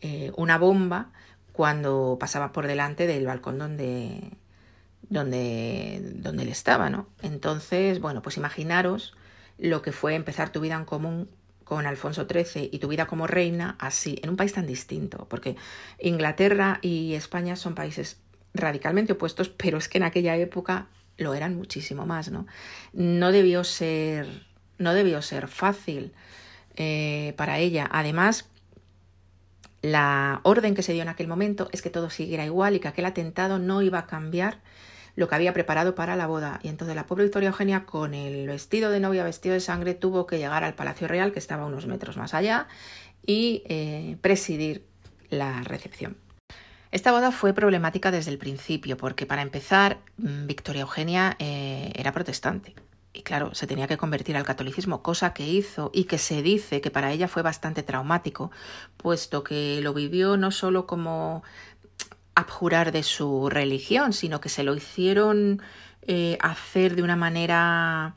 eh, 0.00 0.32
una 0.36 0.58
bomba 0.58 1.12
cuando 1.52 2.16
pasaba 2.18 2.52
por 2.52 2.66
delante 2.66 3.06
del 3.06 3.26
balcón 3.26 3.58
donde, 3.58 4.32
donde, 5.02 6.00
donde 6.16 6.42
él 6.42 6.48
estaba, 6.48 6.90
¿no? 6.90 7.06
Entonces, 7.22 8.00
bueno, 8.00 8.22
pues 8.22 8.36
imaginaros 8.38 9.14
lo 9.60 9.82
que 9.82 9.92
fue 9.92 10.14
empezar 10.14 10.50
tu 10.50 10.60
vida 10.60 10.74
en 10.74 10.84
común 10.84 11.28
con 11.64 11.86
Alfonso 11.86 12.26
XIII 12.28 12.68
y 12.72 12.78
tu 12.80 12.88
vida 12.88 13.06
como 13.06 13.28
reina 13.28 13.76
así, 13.78 14.18
en 14.22 14.30
un 14.30 14.36
país 14.36 14.52
tan 14.52 14.66
distinto, 14.66 15.26
porque 15.28 15.54
Inglaterra 16.00 16.80
y 16.82 17.14
España 17.14 17.54
son 17.54 17.74
países 17.76 18.18
radicalmente 18.54 19.12
opuestos, 19.12 19.48
pero 19.48 19.78
es 19.78 19.88
que 19.88 19.98
en 19.98 20.04
aquella 20.04 20.36
época 20.36 20.88
lo 21.16 21.34
eran 21.34 21.54
muchísimo 21.54 22.06
más, 22.06 22.30
¿no? 22.30 22.46
No 22.92 23.30
debió 23.30 23.62
ser, 23.62 24.26
no 24.78 24.94
debió 24.94 25.22
ser 25.22 25.46
fácil 25.46 26.12
eh, 26.76 27.34
para 27.36 27.58
ella. 27.58 27.88
Además, 27.92 28.48
la 29.82 30.40
orden 30.42 30.74
que 30.74 30.82
se 30.82 30.92
dio 30.92 31.02
en 31.02 31.08
aquel 31.08 31.28
momento 31.28 31.68
es 31.72 31.82
que 31.82 31.90
todo 31.90 32.10
siguiera 32.10 32.44
igual 32.44 32.74
y 32.74 32.80
que 32.80 32.88
aquel 32.88 33.04
atentado 33.04 33.58
no 33.58 33.82
iba 33.82 33.98
a 34.00 34.06
cambiar 34.06 34.58
lo 35.20 35.28
que 35.28 35.34
había 35.34 35.52
preparado 35.52 35.94
para 35.94 36.16
la 36.16 36.26
boda. 36.26 36.60
Y 36.62 36.68
entonces 36.68 36.96
la 36.96 37.04
pobre 37.04 37.24
Victoria 37.24 37.50
Eugenia, 37.50 37.84
con 37.84 38.14
el 38.14 38.46
vestido 38.46 38.90
de 38.90 39.00
novia 39.00 39.22
vestido 39.22 39.52
de 39.52 39.60
sangre, 39.60 39.92
tuvo 39.92 40.26
que 40.26 40.38
llegar 40.38 40.64
al 40.64 40.74
Palacio 40.74 41.06
Real, 41.08 41.30
que 41.30 41.38
estaba 41.38 41.66
unos 41.66 41.86
metros 41.86 42.16
más 42.16 42.32
allá, 42.32 42.68
y 43.26 43.62
eh, 43.66 44.16
presidir 44.22 44.82
la 45.28 45.62
recepción. 45.62 46.16
Esta 46.90 47.12
boda 47.12 47.32
fue 47.32 47.52
problemática 47.52 48.10
desde 48.10 48.30
el 48.30 48.38
principio, 48.38 48.96
porque 48.96 49.26
para 49.26 49.42
empezar, 49.42 49.98
mm, 50.16 50.46
Victoria 50.46 50.80
Eugenia 50.80 51.36
eh, 51.38 51.92
era 51.94 52.12
protestante 52.12 52.74
y 53.12 53.22
claro, 53.22 53.54
se 53.54 53.66
tenía 53.66 53.88
que 53.88 53.96
convertir 53.96 54.36
al 54.36 54.44
catolicismo, 54.44 55.02
cosa 55.02 55.34
que 55.34 55.46
hizo 55.46 55.90
y 55.92 56.04
que 56.04 56.18
se 56.18 56.42
dice 56.42 56.80
que 56.80 56.90
para 56.90 57.10
ella 57.12 57.26
fue 57.26 57.42
bastante 57.42 57.82
traumático, 57.82 58.52
puesto 58.96 59.42
que 59.42 59.80
lo 59.82 59.92
vivió 59.92 60.36
no 60.36 60.52
solo 60.52 60.86
como 60.86 61.42
abjurar 62.40 62.92
de 62.92 63.02
su 63.02 63.48
religión, 63.48 64.12
sino 64.12 64.40
que 64.40 64.48
se 64.48 64.62
lo 64.62 64.74
hicieron 64.74 65.62
eh, 66.02 66.36
hacer 66.40 66.96
de 66.96 67.02
una 67.02 67.16
manera, 67.16 68.14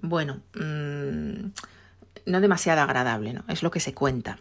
bueno, 0.00 0.40
mm, 0.54 1.50
no 2.26 2.40
demasiado 2.40 2.82
agradable, 2.82 3.32
¿no? 3.32 3.44
Es 3.48 3.62
lo 3.62 3.70
que 3.70 3.80
se 3.80 3.94
cuenta. 3.94 4.38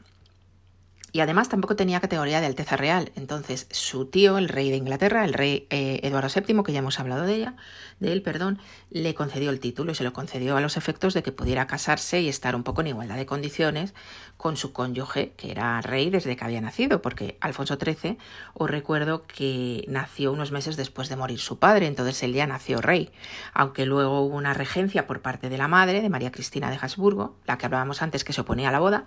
Y 1.16 1.22
además 1.22 1.48
tampoco 1.48 1.78
tenía 1.78 2.02
categoría 2.02 2.42
de 2.42 2.48
Alteza 2.48 2.76
Real. 2.76 3.14
Entonces, 3.16 3.68
su 3.72 4.06
tío, 4.08 4.38
el 4.38 4.50
rey 4.50 4.70
de 4.70 4.76
Inglaterra, 4.76 5.24
el 5.24 5.34
rey 5.34 5.66
eh, 5.70 6.02
Eduardo 6.04 6.28
VII, 6.28 6.62
que 6.62 6.74
ya 6.74 6.80
hemos 6.80 7.00
hablado 7.00 7.24
de 7.24 7.36
ella, 7.36 7.56
de 8.02 8.12
él, 8.12 8.22
perdón, 8.22 8.60
le 8.90 9.16
concedió 9.16 9.50
el 9.50 9.62
título 9.62 9.94
y 9.94 9.96
se 9.96 10.04
lo 10.04 10.12
concedió 10.12 10.58
a 10.58 10.60
los 10.60 10.76
efectos 10.76 11.14
de 11.14 11.24
que 11.24 11.32
pudiera 11.32 11.68
casarse 11.68 12.20
y 12.20 12.28
estar 12.28 12.54
un 12.54 12.64
poco 12.64 12.82
en 12.82 12.88
igualdad 12.88 13.16
de 13.16 13.26
condiciones 13.26 13.94
con 14.36 14.58
su 14.58 14.74
cónyuge, 14.74 15.32
que 15.38 15.52
era 15.52 15.80
rey 15.80 16.10
desde 16.10 16.36
que 16.36 16.44
había 16.44 16.60
nacido, 16.60 17.02
porque 17.02 17.38
Alfonso 17.40 17.78
XIII, 17.82 18.18
os 18.54 18.70
recuerdo 18.70 19.26
que 19.26 19.86
nació 19.88 20.34
unos 20.34 20.52
meses 20.52 20.76
después 20.76 21.08
de 21.08 21.16
morir 21.16 21.40
su 21.40 21.60
padre, 21.60 21.88
entonces 21.88 22.22
él 22.24 22.34
ya 22.34 22.46
nació 22.46 22.82
rey, 22.82 23.14
aunque 23.54 23.86
luego 23.86 24.20
hubo 24.20 24.36
una 24.36 24.54
regencia 24.54 25.08
por 25.08 25.22
parte 25.22 25.48
de 25.48 25.58
la 25.58 25.70
madre, 25.70 26.02
de 26.02 26.10
María 26.10 26.34
Cristina 26.34 26.70
de 26.70 26.78
Habsburgo, 26.82 27.38
la 27.46 27.58
que 27.58 27.68
hablábamos 27.68 28.02
antes 28.02 28.26
que 28.26 28.34
se 28.34 28.42
oponía 28.42 28.68
a 28.68 28.74
la 28.74 28.80
boda, 28.80 29.06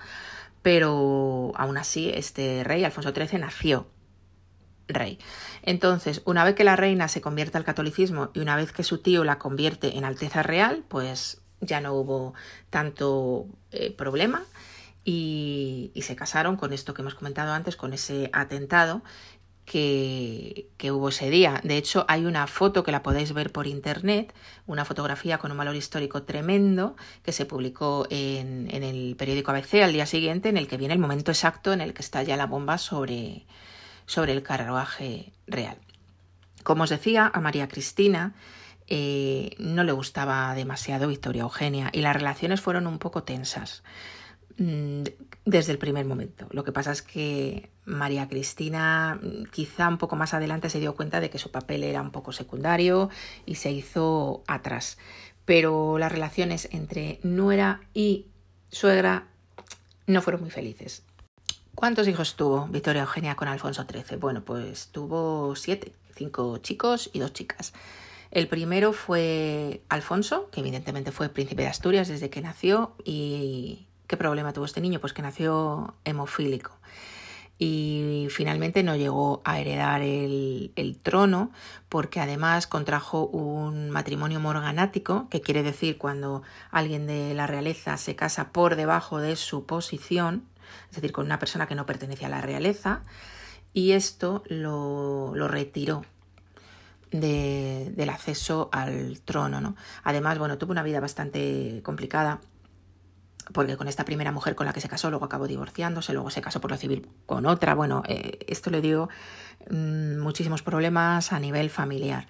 pero 0.62 1.52
aún 1.54 1.76
así 1.78 2.10
este 2.14 2.64
rey, 2.64 2.84
Alfonso 2.84 3.12
XIII, 3.12 3.38
nació 3.38 3.88
rey. 4.88 5.18
Entonces, 5.62 6.22
una 6.24 6.44
vez 6.44 6.54
que 6.54 6.64
la 6.64 6.76
reina 6.76 7.08
se 7.08 7.20
convierte 7.20 7.58
al 7.58 7.64
catolicismo 7.64 8.30
y 8.34 8.40
una 8.40 8.56
vez 8.56 8.72
que 8.72 8.82
su 8.82 8.98
tío 8.98 9.24
la 9.24 9.38
convierte 9.38 9.96
en 9.96 10.04
Alteza 10.04 10.42
Real, 10.42 10.84
pues 10.88 11.42
ya 11.60 11.80
no 11.80 11.92
hubo 11.94 12.34
tanto 12.70 13.46
eh, 13.70 13.90
problema 13.92 14.44
y, 15.04 15.90
y, 15.94 16.02
se 16.02 16.16
casaron 16.16 16.56
con 16.56 16.72
esto 16.72 16.94
que 16.94 17.02
hemos 17.02 17.14
comentado 17.14 17.52
antes, 17.52 17.76
con 17.76 17.92
ese 17.92 18.30
atentado 18.32 19.02
que, 19.68 20.90
hubo 20.90 21.10
ese 21.10 21.30
día. 21.30 21.60
De 21.62 21.76
hecho, 21.76 22.04
hay 22.08 22.24
una 22.24 22.46
foto 22.46 22.82
que 22.82 22.90
la 22.90 23.02
podéis 23.02 23.32
ver 23.32 23.52
por 23.52 23.66
internet, 23.66 24.34
una 24.66 24.84
fotografía 24.84 25.38
con 25.38 25.52
un 25.52 25.58
valor 25.58 25.76
histórico 25.76 26.22
tremendo 26.22 26.96
que 27.22 27.32
se 27.32 27.44
publicó 27.44 28.06
en, 28.10 28.68
el 28.72 29.14
periódico 29.16 29.50
ABC 29.50 29.82
al 29.82 29.92
día 29.92 30.06
siguiente, 30.06 30.48
en 30.48 30.56
el 30.56 30.66
que 30.66 30.78
viene 30.78 30.94
el 30.94 31.00
momento 31.00 31.30
exacto 31.30 31.72
en 31.72 31.80
el 31.80 31.92
que 31.92 32.02
está 32.02 32.22
ya 32.22 32.36
la 32.36 32.46
bomba 32.46 32.78
sobre, 32.78 33.46
sobre 34.06 34.32
el 34.32 34.42
carruaje 34.42 35.32
real. 35.46 35.76
Como 36.64 36.84
os 36.84 36.90
decía, 36.90 37.30
a 37.32 37.40
María 37.40 37.68
Cristina 37.68 38.34
eh, 38.86 39.50
no 39.58 39.84
le 39.84 39.92
gustaba 39.92 40.54
demasiado 40.54 41.08
Victoria 41.08 41.42
Eugenia 41.42 41.90
y 41.92 42.00
las 42.00 42.16
relaciones 42.16 42.60
fueron 42.62 42.86
un 42.86 42.98
poco 42.98 43.22
tensas. 43.22 43.82
Mm, 44.58 45.04
desde 45.44 45.70
el 45.72 45.78
primer 45.78 46.04
momento. 46.04 46.48
Lo 46.50 46.64
que 46.64 46.72
pasa 46.72 46.90
es 46.90 47.00
que 47.00 47.70
María 47.84 48.28
Cristina 48.28 49.18
mm, 49.22 49.44
quizá 49.52 49.88
un 49.88 49.98
poco 49.98 50.16
más 50.16 50.34
adelante 50.34 50.68
se 50.68 50.80
dio 50.80 50.96
cuenta 50.96 51.20
de 51.20 51.30
que 51.30 51.38
su 51.38 51.52
papel 51.52 51.84
era 51.84 52.02
un 52.02 52.10
poco 52.10 52.32
secundario 52.32 53.08
y 53.46 53.54
se 53.54 53.70
hizo 53.70 54.42
atrás. 54.48 54.98
Pero 55.44 55.98
las 55.98 56.10
relaciones 56.10 56.68
entre 56.72 57.20
nuera 57.22 57.80
y 57.94 58.26
suegra 58.70 59.28
no 60.06 60.22
fueron 60.22 60.42
muy 60.42 60.50
felices. 60.50 61.04
¿Cuántos 61.76 62.08
hijos 62.08 62.34
tuvo 62.34 62.66
Victoria 62.66 63.02
Eugenia 63.02 63.36
con 63.36 63.46
Alfonso 63.46 63.86
XIII? 63.88 64.18
Bueno, 64.18 64.44
pues 64.44 64.88
tuvo 64.88 65.54
siete, 65.54 65.92
cinco 66.16 66.58
chicos 66.58 67.10
y 67.12 67.20
dos 67.20 67.32
chicas. 67.32 67.72
El 68.32 68.48
primero 68.48 68.92
fue 68.92 69.82
Alfonso, 69.88 70.50
que 70.50 70.60
evidentemente 70.60 71.12
fue 71.12 71.28
príncipe 71.28 71.62
de 71.62 71.68
Asturias 71.68 72.08
desde 72.08 72.28
que 72.28 72.42
nació 72.42 72.96
y 73.04 73.87
¿Qué 74.08 74.16
problema 74.16 74.52
tuvo 74.52 74.64
este 74.64 74.80
niño? 74.80 74.98
Pues 75.00 75.12
que 75.12 75.22
nació 75.22 75.94
hemofílico 76.04 76.72
y 77.58 78.28
finalmente 78.30 78.82
no 78.84 78.94
llegó 78.94 79.42
a 79.44 79.58
heredar 79.58 80.00
el, 80.00 80.72
trono 81.02 81.50
porque 81.88 82.20
además 82.20 82.66
contrajo 82.66 83.26
un 83.26 83.90
matrimonio 83.90 84.40
morganático, 84.40 85.28
que 85.28 85.40
quiere 85.40 85.62
decir 85.62 85.98
cuando 85.98 86.42
alguien 86.70 87.06
de 87.06 87.34
la 87.34 87.46
realeza 87.46 87.96
se 87.96 88.14
casa 88.14 88.50
por 88.50 88.76
debajo 88.76 89.20
de 89.20 89.36
su 89.36 89.66
posición, 89.66 90.44
es 90.88 90.96
decir, 90.96 91.12
con 91.12 91.26
una 91.26 91.38
persona 91.38 91.66
que 91.66 91.74
no 91.74 91.84
pertenece 91.84 92.26
a 92.26 92.28
la 92.28 92.40
realeza, 92.40 93.02
y 93.72 93.92
esto 93.92 94.42
lo, 94.46 95.34
lo 95.34 95.48
retiró 95.48 96.04
del 97.10 98.10
acceso 98.10 98.68
al 98.72 99.20
trono. 99.20 99.60
¿no? 99.60 99.76
Además, 100.04 100.38
bueno, 100.38 100.58
tuvo 100.58 100.72
una 100.72 100.82
vida 100.82 101.00
bastante 101.00 101.80
complicada 101.82 102.40
porque 103.52 103.76
con 103.76 103.88
esta 103.88 104.04
primera 104.04 104.32
mujer 104.32 104.54
con 104.54 104.66
la 104.66 104.72
que 104.72 104.80
se 104.80 104.88
casó, 104.88 105.10
luego 105.10 105.24
acabó 105.24 105.46
divorciándose, 105.46 106.12
luego 106.12 106.30
se 106.30 106.40
casó 106.40 106.60
por 106.60 106.70
lo 106.70 106.76
civil 106.76 107.08
con 107.26 107.46
otra. 107.46 107.74
Bueno, 107.74 108.02
eh, 108.06 108.38
esto 108.46 108.70
le 108.70 108.80
dio 108.80 109.08
mm, 109.70 110.18
muchísimos 110.18 110.62
problemas 110.62 111.32
a 111.32 111.40
nivel 111.40 111.70
familiar. 111.70 112.26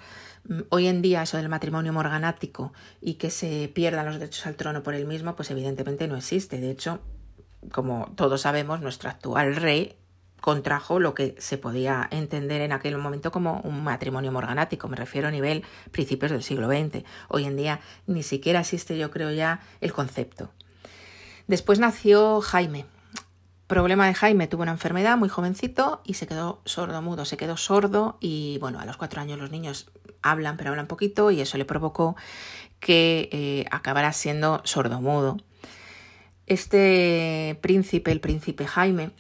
Mm, 0.49 0.61
hoy 0.71 0.87
en 0.87 1.03
día 1.03 1.23
eso 1.23 1.37
del 1.37 1.49
matrimonio 1.49 1.93
morganático 1.93 2.73
y 3.01 3.15
que 3.15 3.31
se 3.31 3.71
pierdan 3.75 4.07
los 4.07 4.19
derechos 4.19 4.47
al 4.47 4.57
trono 4.57 4.83
por 4.83 4.95
él 4.95 5.07
mismo, 5.07 5.35
pues 5.37 5.51
evidentemente 5.51 6.09
no 6.09 6.17
existe. 6.17 6.61
De 6.61 6.71
hecho, 6.71 7.01
como 7.73 8.13
todos 8.17 8.43
sabemos, 8.43 8.81
nuestro 8.81 9.11
actual 9.11 9.57
rey 9.57 9.97
contrajo 10.41 11.01
lo 11.01 11.15
que 11.15 11.35
se 11.39 11.59
podía 11.59 12.07
entender 12.13 12.61
en 12.61 12.73
aquel 12.73 12.97
momento 12.97 13.33
como 13.33 13.61
un 13.65 13.83
matrimonio 13.83 14.31
morganático, 14.31 14.89
me 14.89 14.97
refiero 14.97 15.29
a 15.29 15.31
nivel 15.33 15.65
principios 15.91 16.31
del 16.31 16.43
siglo 16.43 16.69
XX. 16.69 17.05
Hoy 17.29 17.45
en 17.45 17.57
día 17.57 17.81
ni 18.07 18.23
siquiera 18.23 18.61
existe, 18.61 18.97
yo 18.97 19.11
creo 19.11 19.33
ya, 19.33 19.61
el 19.81 19.93
concepto. 19.93 20.53
Después 21.49 21.79
nació 21.79 22.43
Jaime. 22.43 22.85
Problema 23.67 24.07
de 24.07 24.15
Jaime, 24.15 24.47
tuvo 24.47 24.63
una 24.63 24.73
enfermedad 24.73 25.17
muy 25.17 25.31
jovencito 25.31 26.03
y 26.05 26.15
se 26.15 26.27
quedó 26.27 26.61
sordo 26.67 27.01
mudo, 27.03 27.25
se 27.25 27.39
quedó 27.39 27.57
sordo 27.57 28.19
y 28.21 28.59
bueno, 28.61 28.81
a 28.81 28.85
los 28.85 28.99
cuatro 28.99 29.21
años 29.21 29.39
los 29.39 29.51
niños 29.51 29.91
hablan, 30.23 30.59
pero 30.59 30.71
hablan 30.71 30.87
poquito 30.87 31.31
y 31.31 31.41
eso 31.41 31.57
le 31.57 31.65
provocó 31.65 32.17
que 32.81 33.31
eh, 33.33 33.65
acabara 33.71 34.13
siendo 34.13 34.61
sordo 34.65 35.01
mudo. 35.01 35.39
Este 36.47 37.59
príncipe, 37.63 38.13
el 38.13 38.21
príncipe 38.21 38.67
Jaime, 38.67 39.11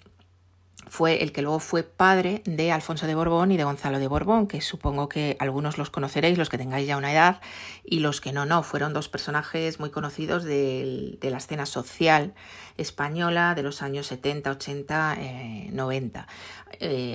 fue 0.88 1.22
el 1.22 1.32
que 1.32 1.42
luego 1.42 1.60
fue 1.60 1.82
padre 1.82 2.42
de 2.44 2.72
Alfonso 2.72 3.06
de 3.06 3.14
Borbón 3.14 3.52
y 3.52 3.56
de 3.56 3.64
Gonzalo 3.64 3.98
de 3.98 4.08
Borbón, 4.08 4.46
que 4.46 4.60
supongo 4.60 5.08
que 5.08 5.36
algunos 5.40 5.78
los 5.78 5.90
conoceréis, 5.90 6.38
los 6.38 6.48
que 6.48 6.58
tengáis 6.58 6.86
ya 6.86 6.96
una 6.96 7.12
edad, 7.12 7.40
y 7.84 8.00
los 8.00 8.20
que 8.20 8.32
no, 8.32 8.46
no, 8.46 8.62
fueron 8.62 8.92
dos 8.92 9.08
personajes 9.08 9.80
muy 9.80 9.90
conocidos 9.90 10.44
de, 10.44 11.18
la 11.20 11.36
escena 11.36 11.66
social 11.66 12.34
española 12.76 13.54
de 13.54 13.62
los 13.62 13.82
años 13.82 14.06
70, 14.06 14.50
80, 14.52 15.18
90. 15.72 16.26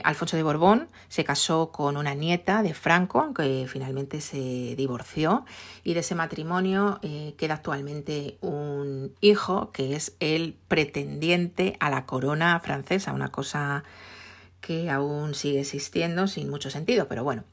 Alfonso 0.04 0.36
de 0.36 0.44
Borbón 0.44 0.90
se 1.08 1.24
casó 1.24 1.72
con 1.72 1.98
una 1.98 2.14
nieta 2.14 2.64
de 2.64 2.74
Franco, 2.74 3.22
aunque 3.22 3.66
finalmente 3.68 4.22
se 4.22 4.76
divorció, 4.76 5.46
y 5.84 5.94
de 5.94 6.02
ese 6.02 6.16
matrimonio 6.16 7.00
eh, 7.02 7.36
queda 7.38 7.56
actualmente 7.56 8.38
un 8.42 9.14
hijo 9.22 9.72
que 9.72 9.96
es 9.96 10.16
el 10.20 10.56
pretendiente 10.68 11.78
a 11.80 11.90
la 11.90 12.06
corona 12.06 12.60
francesa, 12.60 13.14
una 13.14 13.30
cosa 13.30 13.63
que 14.62 14.90
aún 14.90 15.36
sigue 15.36 15.62
existiendo 15.62 16.28
sin 16.28 16.50
mucho 16.50 16.70
sentido, 16.70 17.08
pero 17.08 17.24
bueno. 17.24 17.44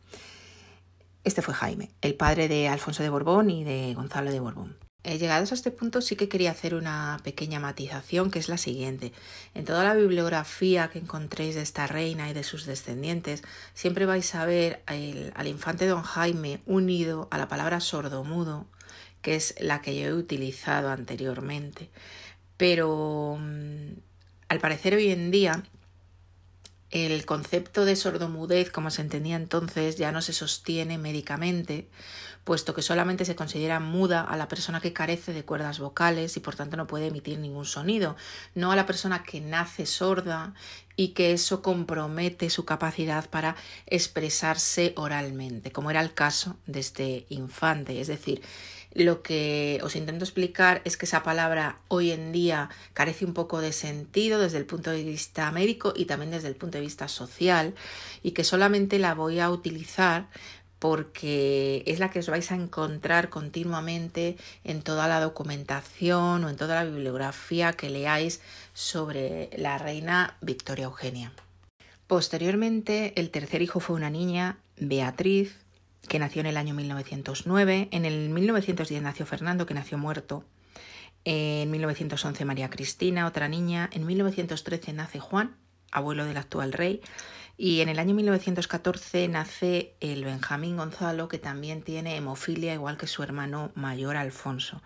Este 1.22 1.42
fue 1.42 1.52
Jaime, 1.54 1.90
el 2.00 2.14
padre 2.14 2.48
de 2.48 2.68
Alfonso 2.68 3.02
de 3.02 3.10
Borbón 3.10 3.50
y 3.50 3.64
de 3.64 3.92
Gonzalo 3.94 4.30
de 4.30 4.40
Borbón. 4.40 4.76
Eh, 5.02 5.16
llegados 5.18 5.50
a 5.50 5.54
este 5.54 5.70
punto 5.70 6.02
sí 6.02 6.14
que 6.14 6.28
quería 6.28 6.50
hacer 6.50 6.74
una 6.74 7.18
pequeña 7.24 7.58
matización 7.58 8.30
que 8.30 8.38
es 8.38 8.48
la 8.50 8.58
siguiente. 8.58 9.12
En 9.54 9.64
toda 9.64 9.82
la 9.82 9.94
bibliografía 9.94 10.88
que 10.88 10.98
encontréis 10.98 11.54
de 11.54 11.62
esta 11.62 11.86
reina 11.86 12.28
y 12.28 12.34
de 12.34 12.44
sus 12.44 12.66
descendientes, 12.66 13.42
siempre 13.72 14.04
vais 14.04 14.34
a 14.34 14.44
ver 14.44 14.82
al 14.86 15.46
infante 15.46 15.86
don 15.86 16.02
Jaime 16.02 16.60
unido 16.66 17.28
a 17.30 17.38
la 17.38 17.48
palabra 17.48 17.80
sordomudo, 17.80 18.66
que 19.22 19.36
es 19.36 19.54
la 19.58 19.80
que 19.80 19.98
yo 19.98 20.08
he 20.08 20.12
utilizado 20.12 20.90
anteriormente. 20.90 21.88
Pero 22.58 23.38
mm, 23.40 23.92
al 24.48 24.60
parecer 24.60 24.94
hoy 24.94 25.10
en 25.10 25.30
día 25.30 25.64
el 26.90 27.24
concepto 27.24 27.84
de 27.84 27.96
sordomudez, 27.96 28.70
como 28.70 28.90
se 28.90 29.02
entendía 29.02 29.36
entonces, 29.36 29.96
ya 29.96 30.10
no 30.12 30.22
se 30.22 30.32
sostiene 30.32 30.98
médicamente, 30.98 31.88
puesto 32.44 32.74
que 32.74 32.82
solamente 32.82 33.24
se 33.24 33.36
considera 33.36 33.80
muda 33.80 34.22
a 34.22 34.36
la 34.36 34.48
persona 34.48 34.80
que 34.80 34.92
carece 34.92 35.32
de 35.32 35.44
cuerdas 35.44 35.78
vocales 35.78 36.36
y 36.36 36.40
por 36.40 36.56
tanto 36.56 36.76
no 36.76 36.86
puede 36.86 37.06
emitir 37.06 37.38
ningún 37.38 37.66
sonido, 37.66 38.16
no 38.54 38.72
a 38.72 38.76
la 38.76 38.86
persona 38.86 39.22
que 39.22 39.40
nace 39.40 39.86
sorda 39.86 40.54
y 40.96 41.08
que 41.08 41.32
eso 41.32 41.62
compromete 41.62 42.50
su 42.50 42.64
capacidad 42.64 43.28
para 43.30 43.56
expresarse 43.86 44.92
oralmente, 44.96 45.70
como 45.70 45.90
era 45.90 46.00
el 46.00 46.12
caso 46.12 46.56
de 46.66 46.80
este 46.80 47.26
infante. 47.28 48.00
Es 48.00 48.08
decir, 48.08 48.42
lo 48.92 49.22
que 49.22 49.80
os 49.82 49.94
intento 49.94 50.24
explicar 50.24 50.82
es 50.84 50.96
que 50.96 51.06
esa 51.06 51.22
palabra 51.22 51.78
hoy 51.88 52.10
en 52.10 52.32
día 52.32 52.70
carece 52.92 53.24
un 53.24 53.34
poco 53.34 53.60
de 53.60 53.72
sentido 53.72 54.40
desde 54.40 54.58
el 54.58 54.66
punto 54.66 54.90
de 54.90 55.04
vista 55.04 55.50
médico 55.52 55.92
y 55.94 56.06
también 56.06 56.32
desde 56.32 56.48
el 56.48 56.56
punto 56.56 56.78
de 56.78 56.82
vista 56.82 57.06
social 57.08 57.74
y 58.22 58.32
que 58.32 58.44
solamente 58.44 58.98
la 58.98 59.14
voy 59.14 59.38
a 59.38 59.50
utilizar 59.50 60.26
porque 60.80 61.84
es 61.86 62.00
la 62.00 62.10
que 62.10 62.20
os 62.20 62.28
vais 62.28 62.50
a 62.50 62.56
encontrar 62.56 63.28
continuamente 63.28 64.36
en 64.64 64.82
toda 64.82 65.06
la 65.08 65.20
documentación 65.20 66.42
o 66.42 66.48
en 66.48 66.56
toda 66.56 66.74
la 66.76 66.90
bibliografía 66.90 67.74
que 67.74 67.90
leáis 67.90 68.40
sobre 68.72 69.50
la 69.56 69.76
reina 69.76 70.36
Victoria 70.40 70.86
Eugenia. 70.86 71.32
Posteriormente, 72.06 73.12
el 73.20 73.30
tercer 73.30 73.62
hijo 73.62 73.78
fue 73.78 73.94
una 73.94 74.10
niña, 74.10 74.56
Beatriz, 74.78 75.54
que 76.08 76.18
nació 76.18 76.40
en 76.40 76.46
el 76.46 76.56
año 76.56 76.74
1909. 76.74 77.88
En 77.90 78.04
el 78.04 78.30
1910 78.30 79.02
nació 79.02 79.26
Fernando, 79.26 79.66
que 79.66 79.74
nació 79.74 79.98
muerto. 79.98 80.44
En 81.24 81.70
1911 81.70 82.44
María 82.44 82.70
Cristina, 82.70 83.26
otra 83.26 83.48
niña. 83.48 83.88
En 83.92 84.06
1913 84.06 84.92
nace 84.92 85.20
Juan, 85.20 85.56
abuelo 85.90 86.24
del 86.24 86.36
actual 86.36 86.72
rey. 86.72 87.00
Y 87.56 87.82
en 87.82 87.90
el 87.90 87.98
año 87.98 88.14
1914 88.14 89.28
nace 89.28 89.94
el 90.00 90.24
Benjamín 90.24 90.78
Gonzalo, 90.78 91.28
que 91.28 91.38
también 91.38 91.82
tiene 91.82 92.16
hemofilia, 92.16 92.72
igual 92.72 92.96
que 92.96 93.06
su 93.06 93.22
hermano 93.22 93.70
mayor 93.74 94.16
Alfonso. 94.16 94.82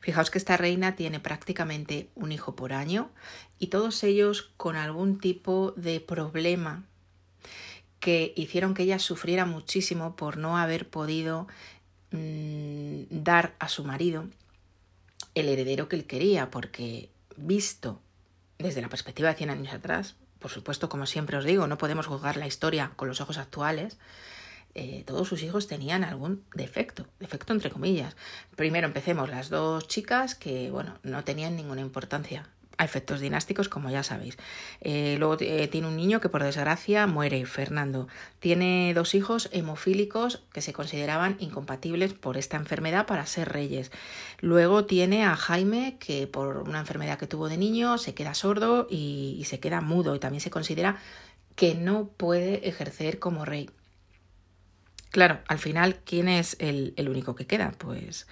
Fijaos 0.00 0.30
que 0.30 0.38
esta 0.38 0.56
reina 0.56 0.96
tiene 0.96 1.20
prácticamente 1.20 2.10
un 2.14 2.32
hijo 2.32 2.56
por 2.56 2.72
año 2.72 3.10
y 3.58 3.66
todos 3.66 4.02
ellos 4.02 4.50
con 4.56 4.76
algún 4.76 5.18
tipo 5.18 5.72
de 5.76 6.00
problema 6.00 6.84
que 8.00 8.32
hicieron 8.34 8.74
que 8.74 8.82
ella 8.82 8.98
sufriera 8.98 9.44
muchísimo 9.44 10.16
por 10.16 10.38
no 10.38 10.58
haber 10.58 10.88
podido 10.88 11.46
mm, 12.10 13.02
dar 13.10 13.54
a 13.58 13.68
su 13.68 13.84
marido 13.84 14.24
el 15.34 15.48
heredero 15.48 15.88
que 15.88 15.96
él 15.96 16.06
quería, 16.06 16.50
porque 16.50 17.10
visto 17.36 18.00
desde 18.58 18.82
la 18.82 18.88
perspectiva 18.88 19.28
de 19.28 19.36
100 19.36 19.50
años 19.50 19.72
atrás, 19.72 20.16
por 20.38 20.50
supuesto, 20.50 20.88
como 20.88 21.06
siempre 21.06 21.36
os 21.36 21.44
digo, 21.44 21.66
no 21.66 21.78
podemos 21.78 22.06
juzgar 22.06 22.36
la 22.36 22.46
historia 22.46 22.92
con 22.96 23.08
los 23.08 23.20
ojos 23.20 23.38
actuales. 23.38 23.98
Eh, 24.74 25.04
todos 25.06 25.28
sus 25.28 25.42
hijos 25.42 25.66
tenían 25.66 26.02
algún 26.04 26.44
defecto, 26.54 27.06
defecto 27.18 27.52
entre 27.52 27.70
comillas. 27.70 28.16
Primero 28.56 28.86
empecemos 28.86 29.28
las 29.28 29.50
dos 29.50 29.86
chicas 29.86 30.34
que, 30.34 30.70
bueno, 30.70 30.98
no 31.02 31.24
tenían 31.24 31.56
ninguna 31.56 31.82
importancia 31.82 32.48
a 32.80 32.84
efectos 32.84 33.20
dinásticos, 33.20 33.68
como 33.68 33.90
ya 33.90 34.02
sabéis. 34.02 34.38
Eh, 34.80 35.16
luego 35.18 35.36
eh, 35.40 35.68
tiene 35.68 35.86
un 35.86 35.96
niño 35.96 36.18
que 36.20 36.30
por 36.30 36.42
desgracia 36.42 37.06
muere, 37.06 37.44
Fernando. 37.44 38.08
Tiene 38.38 38.94
dos 38.94 39.14
hijos 39.14 39.50
hemofílicos 39.52 40.42
que 40.54 40.62
se 40.62 40.72
consideraban 40.72 41.36
incompatibles 41.40 42.14
por 42.14 42.38
esta 42.38 42.56
enfermedad 42.56 43.04
para 43.04 43.26
ser 43.26 43.50
reyes. 43.52 43.92
Luego 44.40 44.86
tiene 44.86 45.26
a 45.26 45.36
Jaime 45.36 45.98
que 46.00 46.26
por 46.26 46.56
una 46.56 46.80
enfermedad 46.80 47.18
que 47.18 47.26
tuvo 47.26 47.50
de 47.50 47.58
niño 47.58 47.98
se 47.98 48.14
queda 48.14 48.32
sordo 48.32 48.86
y, 48.88 49.44
se 49.44 49.60
queda 49.60 49.82
mudo 49.82 50.14
y 50.14 50.18
también 50.18 50.40
se 50.40 50.50
considera 50.50 50.96
que 51.56 51.74
no 51.74 52.06
puede 52.08 52.66
ejercer 52.66 53.18
como 53.18 53.44
rey. 53.44 53.68
Claro, 55.10 55.40
al 55.48 55.58
final, 55.58 55.96
¿quién 56.06 56.28
es 56.28 56.56
el, 56.60 56.94
el 56.96 57.10
único 57.10 57.34
que 57.34 57.46
queda? 57.46 57.74
Pues 57.76 58.26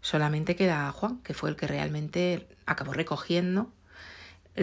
solamente 0.00 0.56
queda 0.56 0.90
Juan, 0.90 1.18
que 1.22 1.34
fue 1.34 1.50
el 1.50 1.56
que 1.56 1.66
realmente 1.66 2.48
acabó 2.64 2.94
recogiendo 2.94 3.70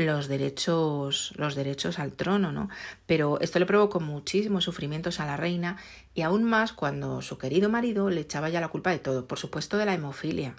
los 0.06 0.28
derechos, 0.28 1.34
los 1.38 1.56
derechos 1.56 2.00
al 2.00 2.14
trono, 2.14 2.52
¿no? 2.52 2.70
Pero 3.06 3.40
esto 3.42 3.60
le 3.60 3.66
provocó 3.66 4.00
muchísimos 4.00 4.64
sufrimientos 4.64 5.20
a 5.20 5.26
la 5.26 5.38
reina 5.38 5.78
y 6.14 6.22
aún 6.22 6.44
más 6.44 6.74
cuando 6.74 7.22
su 7.22 7.38
querido 7.38 7.70
marido 7.70 8.10
le 8.10 8.22
echaba 8.22 8.50
ya 8.50 8.62
la 8.62 8.68
culpa 8.68 8.92
de 8.92 9.00
todo, 9.00 9.28
por 9.28 9.40
supuesto 9.40 9.78
de 9.78 9.86
la 9.86 9.94
hemofilia, 9.94 10.56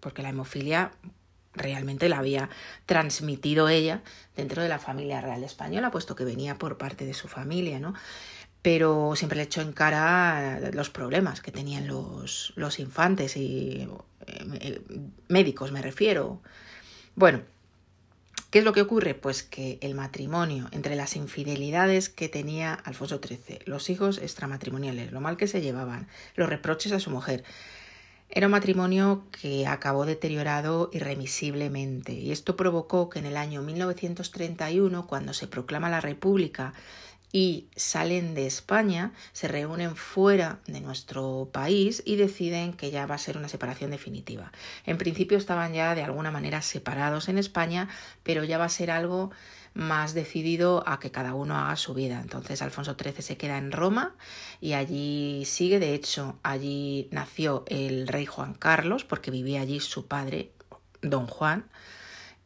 porque 0.00 0.22
la 0.22 0.30
hemofilia 0.30 0.92
realmente 1.54 2.08
la 2.08 2.18
había 2.18 2.48
transmitido 2.86 3.68
ella 3.68 4.02
dentro 4.36 4.62
de 4.62 4.68
la 4.68 4.78
familia 4.78 5.20
real 5.20 5.44
española, 5.44 5.90
puesto 5.90 6.16
que 6.16 6.24
venía 6.24 6.56
por 6.56 6.78
parte 6.78 7.04
de 7.04 7.14
su 7.14 7.28
familia, 7.28 7.80
¿no? 7.80 7.94
Pero 8.62 9.14
siempre 9.16 9.36
le 9.36 9.44
echó 9.44 9.60
en 9.60 9.72
cara 9.72 10.60
los 10.72 10.90
problemas 10.90 11.40
que 11.40 11.52
tenían 11.52 11.86
los, 11.86 12.52
los 12.56 12.78
infantes 12.78 13.36
y 13.36 13.88
eh, 14.26 14.82
médicos, 15.28 15.72
me 15.72 15.80
refiero. 15.80 16.40
Bueno, 17.14 17.42
¿Qué 18.50 18.60
es 18.60 18.64
lo 18.64 18.72
que 18.72 18.80
ocurre? 18.80 19.14
Pues 19.14 19.42
que 19.42 19.78
el 19.82 19.94
matrimonio, 19.94 20.68
entre 20.72 20.96
las 20.96 21.16
infidelidades 21.16 22.08
que 22.08 22.30
tenía 22.30 22.72
Alfonso 22.72 23.20
XIII, 23.22 23.58
los 23.66 23.90
hijos 23.90 24.16
extramatrimoniales, 24.16 25.12
lo 25.12 25.20
mal 25.20 25.36
que 25.36 25.46
se 25.46 25.60
llevaban, 25.60 26.08
los 26.34 26.48
reproches 26.48 26.92
a 26.92 27.00
su 27.00 27.10
mujer, 27.10 27.44
era 28.30 28.46
un 28.46 28.52
matrimonio 28.52 29.24
que 29.38 29.66
acabó 29.66 30.06
deteriorado 30.06 30.88
irremisiblemente 30.94 32.12
y 32.12 32.30
esto 32.30 32.56
provocó 32.56 33.10
que 33.10 33.18
en 33.18 33.26
el 33.26 33.36
año 33.36 33.60
1931, 33.60 35.06
cuando 35.06 35.34
se 35.34 35.46
proclama 35.46 35.90
la 35.90 36.00
República 36.00 36.72
y 37.32 37.66
salen 37.76 38.34
de 38.34 38.46
España, 38.46 39.12
se 39.32 39.48
reúnen 39.48 39.96
fuera 39.96 40.60
de 40.66 40.80
nuestro 40.80 41.50
país 41.52 42.02
y 42.06 42.16
deciden 42.16 42.72
que 42.72 42.90
ya 42.90 43.06
va 43.06 43.16
a 43.16 43.18
ser 43.18 43.36
una 43.36 43.48
separación 43.48 43.90
definitiva. 43.90 44.52
En 44.86 44.98
principio 44.98 45.36
estaban 45.36 45.74
ya 45.74 45.94
de 45.94 46.02
alguna 46.02 46.30
manera 46.30 46.62
separados 46.62 47.28
en 47.28 47.38
España, 47.38 47.88
pero 48.22 48.44
ya 48.44 48.58
va 48.58 48.64
a 48.64 48.70
ser 48.70 48.90
algo 48.90 49.30
más 49.74 50.14
decidido 50.14 50.82
a 50.86 50.98
que 50.98 51.10
cada 51.10 51.34
uno 51.34 51.56
haga 51.56 51.76
su 51.76 51.94
vida. 51.94 52.20
Entonces 52.20 52.62
Alfonso 52.62 52.96
XIII 53.00 53.22
se 53.22 53.36
queda 53.36 53.58
en 53.58 53.72
Roma 53.72 54.16
y 54.60 54.72
allí 54.72 55.44
sigue. 55.44 55.78
De 55.78 55.94
hecho, 55.94 56.38
allí 56.42 57.08
nació 57.12 57.64
el 57.68 58.08
rey 58.08 58.26
Juan 58.26 58.54
Carlos, 58.54 59.04
porque 59.04 59.30
vivía 59.30 59.60
allí 59.60 59.80
su 59.80 60.06
padre, 60.06 60.50
don 61.02 61.26
Juan. 61.26 61.66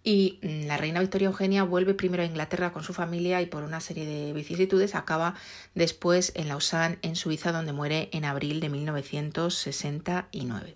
Y 0.05 0.41
la 0.43 0.77
reina 0.77 1.01
Victoria 1.01 1.29
Eugenia 1.29 1.63
vuelve 1.63 1.95
primero 1.95 2.25
a 2.25 2.27
Inglaterra 2.27 2.73
con 2.73 2.83
su 2.83 2.93
familia 2.93 3.41
y 3.41 3.47
por 3.47 3.63
una 3.63 3.79
serie 3.81 4.05
de 4.05 4.33
vicisitudes 4.33 4.97
acaba 4.97 5.37
después 5.75 6.33
en 6.35 6.49
Lausanne, 6.49 6.99
en 7.03 7.15
Suiza, 7.15 7.53
donde 7.53 7.73
muere 7.73 8.09
en 8.13 8.25
abril 8.25 8.59
de 8.61 8.69
1969. 8.69 10.75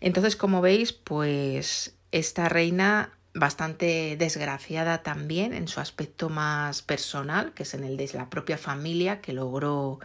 Entonces, 0.00 0.36
como 0.36 0.60
veis, 0.60 0.92
pues 0.92 1.96
esta 2.12 2.48
reina 2.48 3.18
bastante 3.34 4.16
desgraciada 4.16 5.02
también 5.02 5.52
en 5.52 5.68
su 5.68 5.80
aspecto 5.80 6.28
más 6.28 6.82
personal, 6.82 7.52
que 7.52 7.64
es 7.64 7.74
en 7.74 7.84
el 7.84 7.96
de 7.96 8.10
la 8.14 8.30
propia 8.30 8.58
familia 8.58 9.20
que 9.20 9.32
logró 9.32 9.98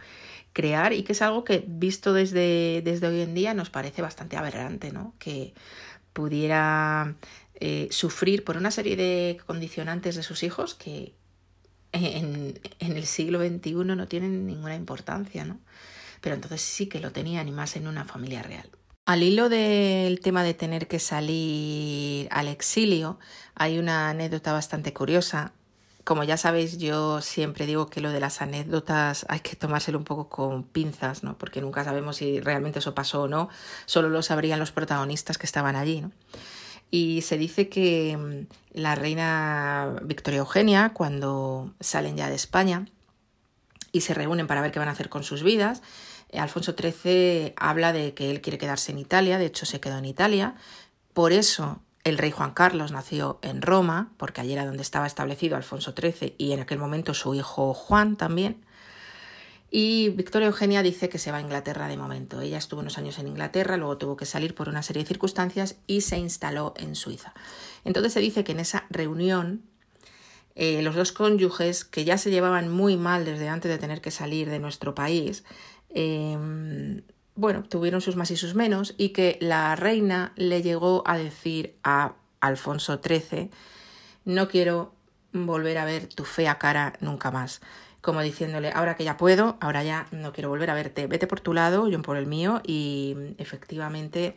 crear 0.52 0.92
y 0.92 1.02
que 1.02 1.12
es 1.12 1.22
algo 1.22 1.44
que 1.44 1.64
visto 1.66 2.12
desde, 2.12 2.82
desde 2.82 3.08
hoy 3.08 3.20
en 3.20 3.34
día 3.34 3.54
nos 3.54 3.70
parece 3.70 4.02
bastante 4.02 4.36
aberrante, 4.36 4.92
¿no? 4.92 5.14
Que 5.18 5.54
pudiera 6.12 7.14
eh, 7.60 7.88
sufrir 7.90 8.44
por 8.44 8.56
una 8.56 8.70
serie 8.70 8.96
de 8.96 9.38
condicionantes 9.46 10.16
de 10.16 10.22
sus 10.22 10.42
hijos 10.42 10.74
que 10.74 11.14
en, 11.92 12.60
en, 12.80 12.96
el 12.96 13.06
siglo 13.06 13.40
XXI 13.40 13.72
no 13.74 14.06
tienen 14.08 14.46
ninguna 14.46 14.74
importancia, 14.74 15.44
¿no? 15.44 15.58
Pero 16.20 16.34
entonces 16.34 16.60
sí 16.60 16.86
que 16.86 17.00
lo 17.00 17.12
tenían 17.12 17.48
y 17.48 17.52
más 17.52 17.76
en 17.76 17.86
una 17.86 18.04
familia 18.04 18.42
real. 18.42 18.68
Al 19.06 19.22
hilo 19.22 19.48
del 19.48 20.20
tema 20.20 20.42
de 20.42 20.52
tener 20.52 20.88
que 20.88 20.98
salir 20.98 22.28
al 22.30 22.48
exilio, 22.48 23.18
hay 23.54 23.78
una 23.78 24.10
anécdota 24.10 24.52
bastante 24.52 24.92
curiosa. 24.92 25.52
Como 26.02 26.24
ya 26.24 26.36
sabéis, 26.36 26.78
yo 26.78 27.20
siempre 27.20 27.66
digo 27.66 27.86
que 27.86 28.00
lo 28.00 28.10
de 28.10 28.20
las 28.20 28.42
anécdotas 28.42 29.24
hay 29.28 29.40
que 29.40 29.56
tomárselo 29.56 29.98
un 29.98 30.04
poco 30.04 30.28
con 30.28 30.64
pinzas, 30.64 31.22
¿no? 31.22 31.38
Porque 31.38 31.60
nunca 31.60 31.84
sabemos 31.84 32.16
si 32.16 32.40
realmente 32.40 32.80
eso 32.80 32.94
pasó 32.94 33.22
o 33.22 33.28
no. 33.28 33.48
Solo 33.86 34.08
lo 34.08 34.22
sabrían 34.22 34.58
los 34.58 34.72
protagonistas 34.72 35.38
que 35.38 35.46
estaban 35.46 35.76
allí, 35.76 36.00
¿no? 36.00 36.10
Y 36.90 37.22
se 37.22 37.38
dice 37.38 37.68
que 37.68 38.16
mm, 38.16 38.78
la 38.78 38.94
reina 38.94 39.96
Victoria 40.02 40.38
Eugenia, 40.38 40.90
cuando 40.92 41.74
salen 41.80 42.16
ya 42.16 42.28
de 42.28 42.36
España 42.36 42.86
y 43.92 44.02
se 44.02 44.14
reúnen 44.14 44.46
para 44.46 44.60
ver 44.60 44.72
qué 44.72 44.78
van 44.78 44.88
a 44.88 44.92
hacer 44.92 45.08
con 45.08 45.24
sus 45.24 45.42
vidas, 45.42 45.82
eh, 46.30 46.38
Alfonso 46.38 46.74
XIII 46.78 47.54
habla 47.56 47.92
de 47.92 48.14
que 48.14 48.30
él 48.30 48.40
quiere 48.40 48.58
quedarse 48.58 48.92
en 48.92 48.98
Italia, 48.98 49.38
de 49.38 49.46
hecho 49.46 49.66
se 49.66 49.80
quedó 49.80 49.98
en 49.98 50.04
Italia, 50.04 50.54
por 51.12 51.32
eso 51.32 51.80
el 52.04 52.18
rey 52.18 52.30
Juan 52.30 52.52
Carlos 52.52 52.92
nació 52.92 53.38
en 53.42 53.62
Roma, 53.62 54.12
porque 54.16 54.40
allí 54.40 54.52
era 54.52 54.66
donde 54.66 54.82
estaba 54.82 55.06
establecido 55.06 55.56
Alfonso 55.56 55.92
XIII 55.92 56.34
y 56.38 56.52
en 56.52 56.60
aquel 56.60 56.78
momento 56.78 57.14
su 57.14 57.34
hijo 57.34 57.74
Juan 57.74 58.16
también. 58.16 58.64
Y 59.70 60.10
Victoria 60.10 60.46
Eugenia 60.46 60.82
dice 60.82 61.08
que 61.08 61.18
se 61.18 61.32
va 61.32 61.38
a 61.38 61.40
Inglaterra 61.40 61.88
de 61.88 61.96
momento. 61.96 62.40
Ella 62.40 62.58
estuvo 62.58 62.80
unos 62.80 62.98
años 62.98 63.18
en 63.18 63.26
Inglaterra, 63.26 63.76
luego 63.76 63.98
tuvo 63.98 64.16
que 64.16 64.26
salir 64.26 64.54
por 64.54 64.68
una 64.68 64.82
serie 64.82 65.02
de 65.02 65.08
circunstancias 65.08 65.76
y 65.86 66.02
se 66.02 66.18
instaló 66.18 66.72
en 66.76 66.94
Suiza. 66.94 67.34
Entonces 67.84 68.12
se 68.12 68.20
dice 68.20 68.44
que 68.44 68.52
en 68.52 68.60
esa 68.60 68.86
reunión 68.90 69.62
eh, 70.54 70.82
los 70.82 70.94
dos 70.94 71.12
cónyuges, 71.12 71.84
que 71.84 72.04
ya 72.04 72.16
se 72.16 72.30
llevaban 72.30 72.72
muy 72.72 72.96
mal 72.96 73.24
desde 73.24 73.48
antes 73.48 73.70
de 73.70 73.78
tener 73.78 74.00
que 74.00 74.10
salir 74.10 74.48
de 74.48 74.58
nuestro 74.58 74.94
país, 74.94 75.44
em, 75.90 77.02
bueno, 77.34 77.64
tuvieron 77.64 78.00
sus 78.00 78.16
más 78.16 78.30
y 78.30 78.36
sus 78.36 78.54
menos 78.54 78.94
y 78.96 79.10
que 79.10 79.36
la 79.40 79.76
reina 79.76 80.32
le 80.36 80.62
llegó 80.62 81.02
a 81.06 81.18
decir 81.18 81.76
a 81.82 82.14
Alfonso 82.40 83.00
XIII, 83.04 83.50
no 84.24 84.48
quiero 84.48 84.94
volver 85.32 85.76
a 85.78 85.84
ver 85.84 86.06
tu 86.06 86.24
fea 86.24 86.58
cara 86.58 86.94
nunca 87.00 87.30
más 87.30 87.60
como 88.00 88.20
diciéndole, 88.20 88.70
ahora 88.72 88.96
que 88.96 89.04
ya 89.04 89.16
puedo, 89.16 89.56
ahora 89.60 89.82
ya 89.82 90.06
no 90.12 90.32
quiero 90.32 90.48
volver 90.48 90.70
a 90.70 90.74
verte, 90.74 91.06
vete 91.06 91.26
por 91.26 91.40
tu 91.40 91.54
lado, 91.54 91.88
yo 91.88 92.00
por 92.02 92.16
el 92.16 92.26
mío, 92.26 92.60
y 92.64 93.16
efectivamente 93.38 94.36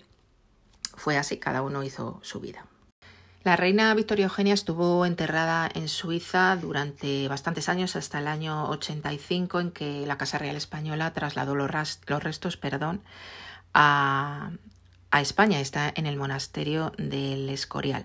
fue 0.96 1.18
así, 1.18 1.38
cada 1.38 1.62
uno 1.62 1.84
hizo 1.84 2.20
su 2.24 2.40
vida. 2.40 2.66
La 3.44 3.56
reina 3.56 3.94
Victoria 3.94 4.26
Eugenia 4.26 4.54
estuvo 4.54 5.06
enterrada 5.06 5.70
en 5.74 5.88
Suiza 5.88 6.58
durante 6.58 7.28
bastantes 7.30 7.70
años, 7.70 7.96
hasta 7.96 8.20
el 8.20 8.28
año 8.28 8.70
85, 8.70 9.60
en 9.62 9.72
que 9.72 10.06
la 10.06 10.18
Casa 10.18 10.38
Real 10.38 10.58
Española 10.58 11.14
trasladó 11.14 11.56
los, 11.56 11.72
restos 11.72 12.58
perdón, 12.58 13.02
a, 13.74 14.52
a 15.10 15.22
España. 15.22 15.62
Está 15.62 15.92
en 15.96 16.06
el 16.06 16.18
monasterio 16.18 16.92
del 16.98 17.50
Escorial. 17.50 18.04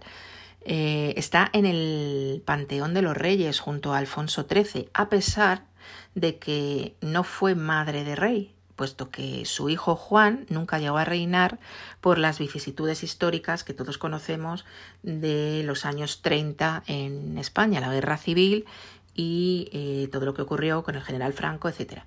Eh, 0.64 1.14
está 1.16 1.50
en 1.52 1.66
el 1.66 2.42
Panteón 2.44 2.94
de 2.94 3.02
los 3.02 3.16
Reyes 3.16 3.60
junto 3.60 3.92
a 3.92 3.98
Alfonso 3.98 4.46
XIII, 4.48 4.88
a 4.94 5.08
pesar 5.08 5.66
de 6.14 6.38
que 6.38 6.94
no 7.00 7.24
fue 7.24 7.54
madre 7.54 8.04
de 8.04 8.16
rey, 8.16 8.54
puesto 8.76 9.10
que 9.10 9.44
su 9.44 9.68
hijo 9.68 9.94
Juan 9.94 10.46
nunca 10.48 10.78
llegó 10.78 10.96
a 10.96 11.04
reinar 11.04 11.58
por 12.00 12.18
las 12.18 12.38
vicisitudes 12.38 13.02
históricas 13.02 13.62
que 13.62 13.74
todos 13.74 13.98
conocemos 13.98 14.64
de 15.02 15.62
los 15.64 15.84
años 15.84 16.22
30 16.22 16.84
en 16.86 17.38
España, 17.38 17.80
la 17.80 17.92
guerra 17.92 18.16
civil 18.16 18.64
y 19.14 19.68
eh, 19.72 20.08
todo 20.10 20.24
lo 20.24 20.34
que 20.34 20.42
ocurrió 20.42 20.82
con 20.82 20.96
el 20.96 21.02
general 21.02 21.32
Franco, 21.32 21.68
etc. 21.68 22.02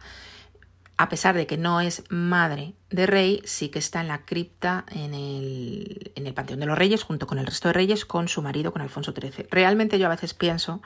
A 0.99 1.09
pesar 1.09 1.35
de 1.35 1.45
que 1.45 1.57
no 1.57 1.79
es 1.79 2.03
madre 2.09 2.73
de 2.89 3.05
rey, 3.05 3.41
sí 3.45 3.69
que 3.69 3.77
está 3.77 4.01
en 4.01 4.07
la 4.07 4.25
cripta 4.25 4.83
en 4.89 5.13
el, 5.13 6.33
Panteón 6.33 6.59
de 6.59 6.65
los 6.65 6.77
Reyes, 6.77 7.03
junto 7.03 7.27
con 7.27 7.37
el 7.37 7.45
resto 7.45 7.69
de 7.69 7.73
reyes, 7.73 8.05
con 8.05 8.27
su 8.27 8.41
marido, 8.41 8.71
con 8.73 8.81
Alfonso 8.81 9.13
XIII. 9.13 9.47
Realmente 9.49 9.97
yo 9.97 10.07
a 10.07 10.09
veces 10.09 10.33
pienso 10.33 10.81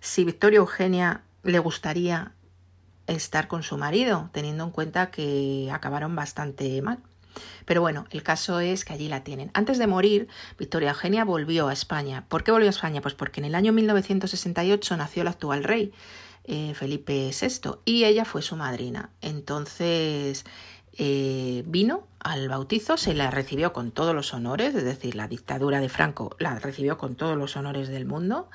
si 0.00 0.24
Victoria 0.24 0.58
Eugenia 0.58 1.22
le 1.42 1.58
gustaría 1.58 2.32
estar 3.06 3.48
con 3.48 3.62
su 3.62 3.76
marido, 3.76 4.30
teniendo 4.32 4.64
en 4.64 4.70
cuenta 4.70 5.10
que 5.10 5.68
acabaron 5.72 6.14
bastante 6.16 6.80
mal. 6.82 6.98
Pero 7.64 7.80
bueno, 7.80 8.06
el 8.10 8.22
caso 8.22 8.60
es 8.60 8.84
que 8.84 8.92
allí 8.94 9.08
la 9.08 9.24
tienen. 9.24 9.50
Antes 9.54 9.78
de 9.78 9.86
morir, 9.86 10.28
Victoria 10.58 10.90
Eugenia 10.90 11.24
volvió 11.24 11.68
a 11.68 11.72
España. 11.72 12.24
¿Por 12.28 12.44
qué 12.44 12.52
volvió 12.52 12.68
a 12.68 12.70
España? 12.70 13.00
Pues 13.00 13.14
porque 13.14 13.40
en 13.40 13.46
el 13.46 13.54
año 13.54 13.72
1968 13.72 14.96
nació 14.96 15.22
el 15.22 15.28
actual 15.28 15.64
rey, 15.64 15.92
eh, 16.46 16.74
Felipe 16.74 17.30
VI, 17.30 17.70
y 17.84 18.04
ella 18.04 18.24
fue 18.24 18.42
su 18.42 18.56
madrina. 18.56 19.10
Entonces 19.20 20.44
eh, 20.98 21.62
vino 21.66 22.06
al 22.20 22.48
bautizo, 22.48 22.96
se 22.96 23.14
la 23.14 23.30
recibió 23.30 23.72
con 23.72 23.90
todos 23.90 24.14
los 24.14 24.32
honores, 24.32 24.74
es 24.74 24.84
decir, 24.84 25.14
la 25.14 25.28
dictadura 25.28 25.80
de 25.80 25.88
Franco 25.88 26.34
la 26.38 26.58
recibió 26.58 26.96
con 26.96 27.16
todos 27.16 27.36
los 27.36 27.56
honores 27.56 27.88
del 27.88 28.06
mundo. 28.06 28.48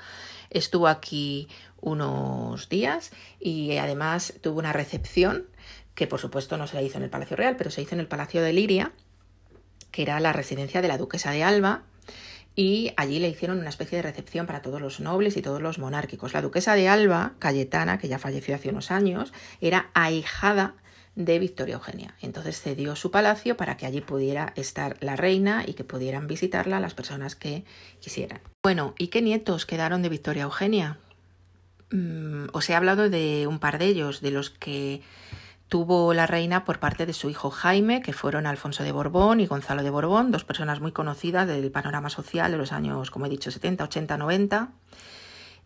Estuvo 0.49 0.88
aquí 0.88 1.47
unos 1.80 2.67
días 2.67 3.12
y 3.39 3.77
además 3.77 4.34
tuvo 4.41 4.60
una 4.60 4.73
recepción 4.73 5.45
que 5.93 6.08
por 6.08 6.19
supuesto 6.19 6.58
no 6.58 6.67
se 6.67 6.75
la 6.75 6.82
hizo 6.82 6.97
en 6.97 7.04
el 7.04 7.10
Palacio 7.10 7.38
Real, 7.38 7.56
pero 7.58 7.69
se 7.69 7.82
hizo 7.82 7.93
en 7.95 8.01
el 8.01 8.08
Palacio 8.08 8.41
de 8.41 8.54
Liria, 8.54 8.91
que 9.91 10.01
era 10.01 10.19
la 10.19 10.34
residencia 10.34 10.82
de 10.82 10.88
la 10.88 10.97
duquesa 10.97 11.32
de 11.32 11.43
Alba, 11.43 11.84
y 12.56 12.92
allí 12.98 13.20
le 13.20 13.30
hicieron 13.30 13.60
una 13.60 13.70
especie 13.70 13.98
de 13.98 14.02
recepción 14.02 14.46
para 14.46 14.62
todos 14.62 14.82
los 14.82 15.00
nobles 15.00 15.38
y 15.38 15.42
todos 15.42 15.62
los 15.62 15.80
monárquicos. 15.80 16.34
La 16.34 16.42
duquesa 16.42 16.76
de 16.76 16.90
Alba, 16.90 17.34
Cayetana, 17.40 17.98
que 17.98 18.08
ya 18.08 18.20
falleció 18.20 18.56
hace 18.56 18.70
unos 18.70 18.92
años, 18.92 19.34
era 19.62 19.90
ahijada 19.94 20.76
de 21.16 21.40
Victoria 21.40 21.76
Eugenia. 21.76 22.16
Entonces 22.22 22.62
cedió 22.62 22.96
su 22.96 23.12
palacio 23.12 23.58
para 23.58 23.78
que 23.78 23.86
allí 23.86 24.02
pudiera 24.02 24.54
estar 24.56 24.98
la 25.02 25.16
reina 25.16 25.64
y 25.66 25.74
que 25.74 25.84
pudieran 25.84 26.28
visitarla 26.28 26.80
las 26.80 26.94
personas 26.94 27.36
que 27.36 27.64
quisieran. 28.00 28.42
Bueno, 28.64 28.96
¿y 28.98 29.08
qué 29.08 29.22
nietos 29.22 29.66
quedaron 29.66 30.02
de 30.02 30.10
Victoria 30.10 30.44
Eugenia? 30.44 30.98
Mm, 31.92 32.48
os 32.54 32.70
he 32.70 32.76
hablado 32.76 33.10
de 33.10 33.48
un 33.48 33.60
par 33.60 33.78
de 33.78 33.86
ellos, 33.86 34.22
de 34.22 34.32
los 34.32 34.50
que 34.50 35.02
tuvo 35.72 36.14
la 36.14 36.28
reina 36.28 36.66
por 36.66 36.80
parte 36.80 37.06
de 37.06 37.14
su 37.14 37.30
hijo 37.30 37.50
Jaime, 37.50 38.02
que 38.02 38.12
fueron 38.12 38.46
Alfonso 38.46 38.84
de 38.84 38.92
Borbón 38.92 39.40
y 39.40 39.46
Gonzalo 39.46 39.84
de 39.84 39.90
Borbón, 39.90 40.30
dos 40.30 40.44
personas 40.44 40.82
muy 40.82 40.92
conocidas 40.92 41.48
del 41.48 41.72
panorama 41.72 42.10
social 42.10 42.52
de 42.52 42.58
los 42.58 42.74
años, 42.74 43.10
como 43.10 43.26
he 43.26 43.30
dicho, 43.30 43.52
70, 43.52 43.86
80, 43.86 44.18
90. 44.18 44.68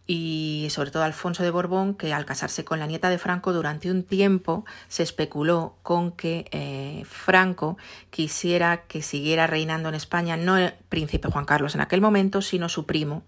Y 0.05 0.67
sobre 0.69 0.91
todo 0.91 1.01
Alfonso 1.01 1.41
de 1.41 1.49
Borbón, 1.49 1.95
que 1.95 2.13
al 2.13 2.23
casarse 2.23 2.63
con 2.63 2.77
la 2.77 2.85
nieta 2.85 3.09
de 3.09 3.17
Franco 3.17 3.51
durante 3.51 3.89
un 3.89 4.03
tiempo 4.03 4.63
se 4.89 5.01
especuló 5.01 5.77
con 5.81 6.11
que 6.11 6.45
eh, 6.51 7.01
Franco 7.05 7.79
quisiera 8.11 8.83
que 8.85 9.01
siguiera 9.01 9.47
reinando 9.47 9.89
en 9.89 9.95
España 9.95 10.37
no 10.37 10.55
el 10.55 10.73
príncipe 10.87 11.31
Juan 11.31 11.45
Carlos 11.45 11.73
en 11.73 11.81
aquel 11.81 12.01
momento, 12.01 12.43
sino 12.43 12.69
su 12.69 12.85
primo 12.85 13.23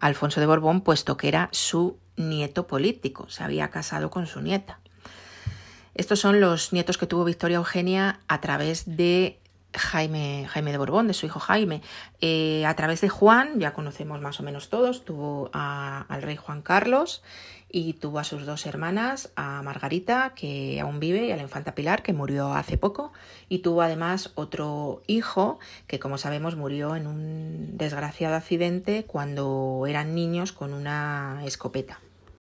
Alfonso 0.00 0.40
de 0.40 0.46
Borbón, 0.46 0.80
puesto 0.80 1.18
que 1.18 1.28
era 1.28 1.50
su 1.52 1.98
nieto 2.16 2.66
político, 2.66 3.28
se 3.28 3.44
había 3.44 3.68
casado 3.68 4.08
con 4.08 4.26
su 4.26 4.40
nieta. 4.40 4.80
Estos 5.98 6.20
son 6.20 6.38
los 6.38 6.72
nietos 6.72 6.96
que 6.96 7.08
tuvo 7.08 7.24
Victoria 7.24 7.56
Eugenia 7.56 8.20
a 8.28 8.40
través 8.40 8.96
de 8.96 9.40
Jaime, 9.74 10.46
Jaime 10.48 10.70
de 10.70 10.78
Borbón, 10.78 11.08
de 11.08 11.12
su 11.12 11.26
hijo 11.26 11.40
Jaime. 11.40 11.82
Eh, 12.20 12.64
a 12.66 12.76
través 12.76 13.00
de 13.00 13.08
Juan, 13.08 13.58
ya 13.58 13.72
conocemos 13.72 14.20
más 14.20 14.38
o 14.38 14.44
menos 14.44 14.68
todos, 14.68 15.04
tuvo 15.04 15.50
al 15.52 16.22
rey 16.22 16.36
Juan 16.36 16.62
Carlos 16.62 17.24
y 17.68 17.94
tuvo 17.94 18.20
a 18.20 18.24
sus 18.24 18.46
dos 18.46 18.64
hermanas, 18.66 19.32
a 19.34 19.60
Margarita, 19.62 20.34
que 20.36 20.80
aún 20.80 21.00
vive, 21.00 21.26
y 21.26 21.32
a 21.32 21.36
la 21.36 21.42
infanta 21.42 21.74
Pilar, 21.74 22.04
que 22.04 22.12
murió 22.12 22.54
hace 22.54 22.78
poco, 22.78 23.12
y 23.48 23.58
tuvo 23.58 23.82
además 23.82 24.30
otro 24.36 25.02
hijo, 25.08 25.58
que 25.88 25.98
como 25.98 26.16
sabemos 26.16 26.54
murió 26.54 26.94
en 26.94 27.08
un 27.08 27.76
desgraciado 27.76 28.36
accidente 28.36 29.04
cuando 29.04 29.84
eran 29.88 30.14
niños 30.14 30.52
con 30.52 30.74
una 30.74 31.42
escopeta. 31.44 31.98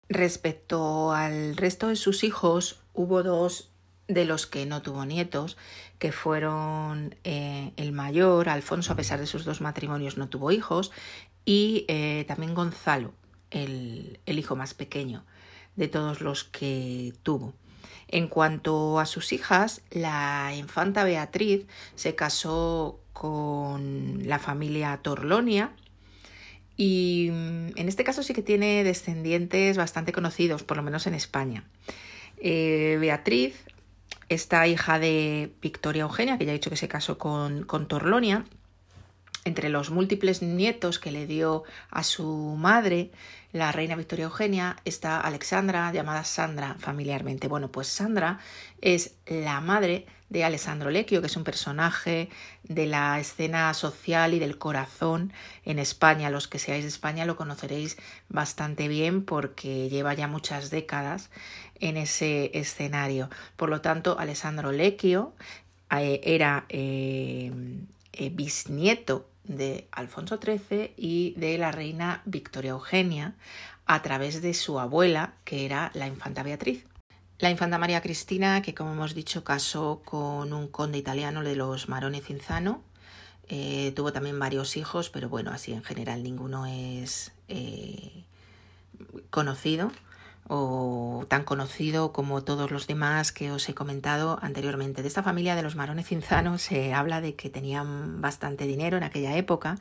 Respecto 0.09 1.13
al 1.13 1.57
resto 1.57 1.89
de 1.89 1.97
sus 1.97 2.25
hijos, 2.25 2.81
hubo 2.93 3.23
dos 3.23 3.71
de 4.07 4.25
los 4.25 4.47
que 4.47 4.67
no 4.67 4.83
tuvo 4.83 5.07
nietos, 5.07 5.57
que 5.99 6.13
fueron 6.13 7.17
eh, 7.25 7.73
el 7.77 7.93
mayor, 7.93 8.49
Alfonso, 8.49 8.93
a 8.93 8.97
pesar 8.97 9.19
de 9.19 9.27
sus 9.27 9.45
dos 9.45 9.61
matrimonios, 9.61 10.19
no 10.19 10.29
tuvo 10.29 10.53
hijos, 10.53 10.93
y 11.45 11.85
eh, 11.89 12.25
también 12.29 12.55
Gonzalo, 12.55 13.15
el, 13.51 14.21
el 14.27 14.39
hijo 14.39 14.57
más 14.57 14.75
pequeño 14.75 15.25
de 15.77 15.89
todos 15.89 16.21
los 16.21 16.45
que 16.45 17.15
tuvo. 17.23 17.55
En 18.09 18.29
cuanto 18.29 19.01
a 19.01 19.07
sus 19.07 19.33
hijas, 19.33 19.81
la 19.91 20.53
infanta 20.55 21.05
Beatriz 21.05 21.67
se 21.95 22.15
casó 22.15 23.01
con 23.13 24.29
la 24.29 24.39
familia 24.39 24.99
Torlonia, 25.03 25.73
y 26.77 27.29
mm, 27.31 27.79
en 27.79 27.89
este 27.89 28.05
caso 28.05 28.23
sí 28.23 28.35
que 28.35 28.43
tiene 28.43 28.85
descendientes 28.85 29.77
bastante 29.77 30.13
conocidos, 30.13 30.63
por 30.63 30.77
lo 30.77 30.83
menos 30.83 31.07
en 31.07 31.15
España. 31.15 31.65
Eh, 32.39 32.97
Beatriz, 33.01 33.65
esta 34.29 34.67
hija 34.67 34.99
de 34.99 35.53
Victoria 35.61 36.03
Eugenia, 36.03 36.39
que 36.39 36.47
ya 36.47 36.53
he 36.53 36.55
dicho 36.55 36.71
que 36.71 36.77
se 36.77 36.89
casó 36.89 37.19
con, 37.19 37.65
con 37.65 37.89
Torlonia, 37.89 38.45
entre 39.45 39.69
los 39.69 39.91
múltiples 39.91 40.43
nietos 40.43 40.99
que 40.99 41.13
le 41.13 41.27
dio 41.27 41.65
a 41.91 42.03
su 42.03 42.57
madre, 42.59 43.11
la 43.53 43.73
reina 43.73 43.95
Victoria 43.95 44.25
Eugenia, 44.25 44.77
está 44.85 45.21
Alexandra, 45.21 45.93
llamada 45.93 46.25
Sandra 46.25 46.77
familiarmente. 46.79 47.47
Bueno, 47.47 47.71
pues 47.71 47.89
Sandra 47.89 48.39
es 48.81 49.17
la 49.27 49.61
madre 49.61 50.07
de 50.35 50.43
Alessandro 50.43 50.91
Lecchio, 50.91 51.21
que 51.21 51.29
es 51.29 51.37
un 51.37 51.45
personaje 51.45 52.29
de 52.65 52.87
la 52.87 53.21
escena 53.21 53.73
social 53.73 54.35
y 54.35 54.41
del 54.41 54.59
corazón 54.59 55.33
en 55.65 55.79
España. 55.79 56.29
Los 56.29 56.49
que 56.49 56.59
seáis 56.59 56.83
de 56.83 56.89
España 56.89 57.25
lo 57.25 57.37
conoceréis 57.37 57.97
bastante 58.29 58.89
bien 58.89 59.25
porque 59.25 59.89
lleva 59.89 60.13
ya 60.13 60.27
muchas 60.27 60.71
décadas 60.71 61.31
en 61.79 61.97
ese 61.97 62.51
escenario. 62.53 63.31
Por 63.57 63.71
lo 63.71 63.81
tanto, 63.81 64.19
Alessandro 64.19 64.73
Lecchio 64.73 65.35
eh, 65.93 66.21
era 66.25 66.67
eh, 66.69 67.53
eh, 68.13 68.31
bisnieto 68.31 69.29
de 69.45 69.87
Alfonso 69.93 70.41
XIII 70.43 70.95
y 70.97 71.35
de 71.37 71.59
la 71.59 71.71
reina 71.71 72.23
Victoria 72.25 72.73
Eugenia 72.73 73.35
a 73.87 74.03
través 74.03 74.43
de 74.43 74.53
su 74.53 74.81
abuela, 74.81 75.35
que 75.45 75.65
era 75.65 75.93
la 75.95 76.09
infanta 76.09 76.43
Beatriz. 76.43 76.85
La 77.39 77.51
infanta 77.51 77.79
María 77.79 78.01
Cristina, 78.01 78.63
que 78.63 78.75
como 78.75 78.93
hemos 78.93 79.15
dicho 79.15 79.43
casó 79.43 80.03
con 80.05 80.53
un 80.53 80.69
conde 80.69 80.99
italiano 80.99 81.43
de 81.43 81.57
los 81.57 81.89
Maroni 81.89 82.21
Cinzano, 82.21 82.83
eh, 83.49 83.93
tuvo 83.97 84.13
también 84.13 84.39
varios 84.39 84.77
hijos, 84.77 85.11
pero 85.11 85.29
bueno, 85.29 85.51
así 85.51 85.73
en 85.73 85.83
general 85.83 86.23
ninguno 86.23 86.67
es 86.67 87.33
eh, 87.49 88.25
conocido 89.31 89.91
o 90.47 91.25
tan 91.29 91.43
conocido 91.45 92.13
como 92.13 92.45
todos 92.45 92.71
los 92.71 92.87
demás 92.87 93.33
que 93.33 93.51
os 93.51 93.69
he 93.69 93.75
comentado 93.75 94.39
anteriormente. 94.43 95.03
De 95.03 95.09
esta 95.09 95.23
familia 95.23 95.57
de 95.57 95.63
los 95.63 95.75
Maroni 95.75 96.05
Cinzano 96.05 96.59
se 96.59 96.93
habla 96.93 97.21
de 97.21 97.35
que 97.35 97.51
tenían 97.51 98.21
bastante 98.21 98.67
dinero 98.67 98.97
en 98.97 99.03
aquella 99.03 99.37
época 99.37 99.77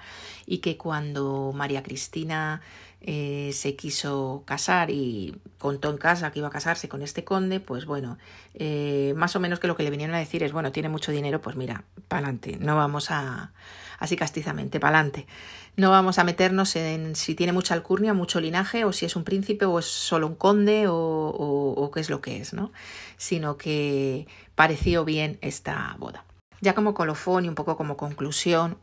y 0.46 0.60
que 0.60 0.78
cuando 0.78 1.52
María 1.54 1.84
Cristina 1.84 2.62
eh, 3.04 3.52
se 3.54 3.76
quiso 3.76 4.44
casar 4.46 4.90
y 4.90 5.36
contó 5.58 5.90
en 5.90 5.98
casa 5.98 6.32
que 6.32 6.40
iba 6.40 6.48
a 6.48 6.52
casarse 6.52 6.88
con 6.88 7.02
este 7.02 7.24
conde, 7.24 7.60
pues 7.60 7.86
bueno, 7.86 8.18
eh, 8.54 9.14
más 9.18 9.36
o 9.36 9.40
menos 9.42 9.60
que 9.60 9.68
lo 9.68 9.76
que 9.76 9.84
le 9.84 9.90
vinieron 9.90 10.16
a 10.16 10.20
decir 10.20 10.42
es, 10.42 10.54
bueno, 10.54 10.72
tiene 10.72 10.88
mucho 10.88 11.12
dinero, 11.12 11.42
pues 11.42 11.58
mira, 11.58 11.84
pa'lante, 12.08 12.58
no 12.58 12.78
vamos 12.78 13.12
a, 13.12 13.52
así 14.00 14.16
castizamente, 14.16 14.80
pa'lante. 14.80 15.28
No 15.76 15.90
vamos 15.90 16.20
a 16.20 16.24
meternos 16.24 16.76
en 16.76 17.16
si 17.16 17.36
tiene 17.36 17.52
mucha 17.52 17.74
alcurnia, 17.74 18.14
mucho 18.14 18.40
linaje, 18.40 18.86
o 18.86 18.94
si 18.94 19.06
es 19.06 19.16
un 19.16 19.24
príncipe, 19.24 19.66
o 19.66 19.80
es 19.80 19.86
solo 19.86 20.28
un 20.28 20.36
conde, 20.36 20.88
o, 20.88 20.96
o 20.96 21.92
qué 21.92 22.00
es 22.00 22.10
lo 22.10 22.22
que 22.22 22.38
es, 22.38 22.54
¿no? 22.54 22.72
Sino 23.18 23.58
que 23.58 24.28
pareció 24.56 25.04
bien 25.04 25.40
esta 25.42 25.96
boda. 25.98 26.26
Ya 26.62 26.76
como 26.76 26.94
colofón 26.94 27.46
y 27.46 27.50
un 27.50 27.56
poco 27.56 27.76
como 27.76 27.98
conclusión, 27.98 28.78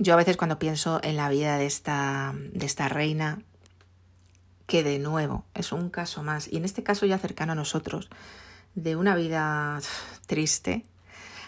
yo 0.00 0.14
a 0.14 0.16
veces 0.16 0.38
cuando 0.38 0.58
pienso 0.58 0.98
en 1.02 1.16
la 1.16 1.28
vida 1.28 1.58
de 1.58 1.66
esta, 1.66 2.34
de 2.52 2.64
esta 2.64 2.88
reina, 2.88 3.42
que 4.66 4.82
de 4.82 4.98
nuevo 4.98 5.44
es 5.54 5.72
un 5.72 5.90
caso 5.90 6.22
más, 6.22 6.48
y 6.50 6.56
en 6.56 6.64
este 6.64 6.82
caso 6.82 7.04
ya 7.04 7.18
cercano 7.18 7.52
a 7.52 7.54
nosotros, 7.54 8.08
de 8.74 8.96
una 8.96 9.14
vida 9.14 9.78
triste, 10.26 10.86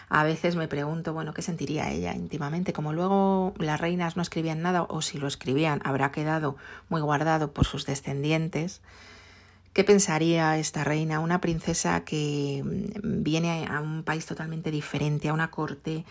a 0.07 0.23
veces 0.23 0.55
me 0.55 0.67
pregunto, 0.67 1.13
bueno, 1.13 1.33
¿qué 1.33 1.41
sentiría 1.41 1.89
ella 1.89 2.13
íntimamente? 2.13 2.73
Como 2.73 2.93
luego 2.93 3.55
las 3.57 3.81
reinas 3.81 4.17
no 4.17 4.21
escribían 4.21 4.61
nada, 4.61 4.83
o 4.83 5.01
si 5.01 5.17
lo 5.17 5.27
escribían, 5.27 5.81
habrá 5.83 6.11
quedado 6.11 6.55
muy 6.89 7.01
guardado 7.01 7.53
por 7.53 7.65
sus 7.65 7.87
descendientes. 7.87 8.81
¿Qué 9.73 9.83
pensaría 9.83 10.59
esta 10.59 10.83
reina, 10.83 11.19
una 11.19 11.41
princesa 11.41 12.03
que 12.03 12.61
viene 13.03 13.65
a 13.67 13.79
un 13.79 14.03
país 14.03 14.27
totalmente 14.27 14.69
diferente, 14.69 15.29
a 15.29 15.33
una 15.33 15.49
corte 15.49 16.05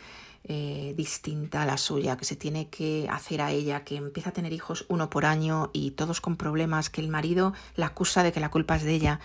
eh, 0.44 0.94
distinta 0.96 1.62
a 1.62 1.66
la 1.66 1.76
suya, 1.76 2.16
que 2.16 2.24
se 2.24 2.34
tiene 2.34 2.68
que 2.68 3.06
hacer 3.08 3.40
a 3.42 3.52
ella, 3.52 3.84
que 3.84 3.96
empieza 3.96 4.30
a 4.30 4.32
tener 4.32 4.52
hijos 4.52 4.84
uno 4.88 5.08
por 5.08 5.24
año 5.24 5.70
y 5.72 5.92
todos 5.92 6.20
con 6.20 6.36
problemas, 6.36 6.90
que 6.90 7.00
el 7.00 7.06
marido 7.06 7.52
la 7.76 7.86
acusa 7.86 8.24
de 8.24 8.32
que 8.32 8.40
la 8.40 8.50
culpa 8.50 8.74
es 8.74 8.82
de 8.82 8.92
ella, 8.92 9.20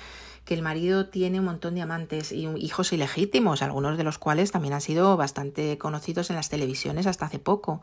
que 0.45 0.53
el 0.53 0.61
marido 0.61 1.07
tiene 1.07 1.39
un 1.39 1.45
montón 1.45 1.73
de 1.73 1.81
amantes 1.81 2.31
y 2.31 2.47
hijos 2.57 2.93
ilegítimos, 2.93 3.63
algunos 3.63 3.97
de 3.97 4.03
los 4.03 4.19
cuales 4.19 4.51
también 4.51 4.75
han 4.75 4.81
sido 4.81 5.17
bastante 5.17 5.79
conocidos 5.79 6.29
en 6.29 6.35
las 6.35 6.49
televisiones 6.49 7.07
hasta 7.07 7.25
hace 7.25 7.39
poco. 7.39 7.81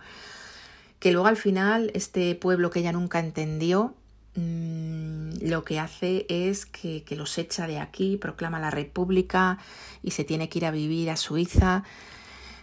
Que 1.01 1.11
luego 1.11 1.27
al 1.27 1.37
final 1.37 1.91
este 1.93 2.37
pueblo 2.37 2.71
que 2.71 2.79
ella 2.79 2.93
nunca 2.93 3.19
entendió 3.19 3.95
mm, 4.37 5.31
lo 5.43 5.65
que 5.65 5.81
hace 5.81 6.25
es 6.29 6.67
que, 6.67 7.03
que 7.03 7.17
los 7.17 7.37
echa 7.37 7.67
de 7.67 7.81
aquí, 7.81 8.17
proclama 8.17 8.61
la 8.61 8.71
república 8.71 9.59
y 10.05 10.13
se 10.13 10.23
tiene 10.23 10.49
que 10.49 10.61
ir 10.61 10.67
a 10.67 10.71
vivir 10.71 11.11
a 11.11 11.17
Suiza. 11.17 11.83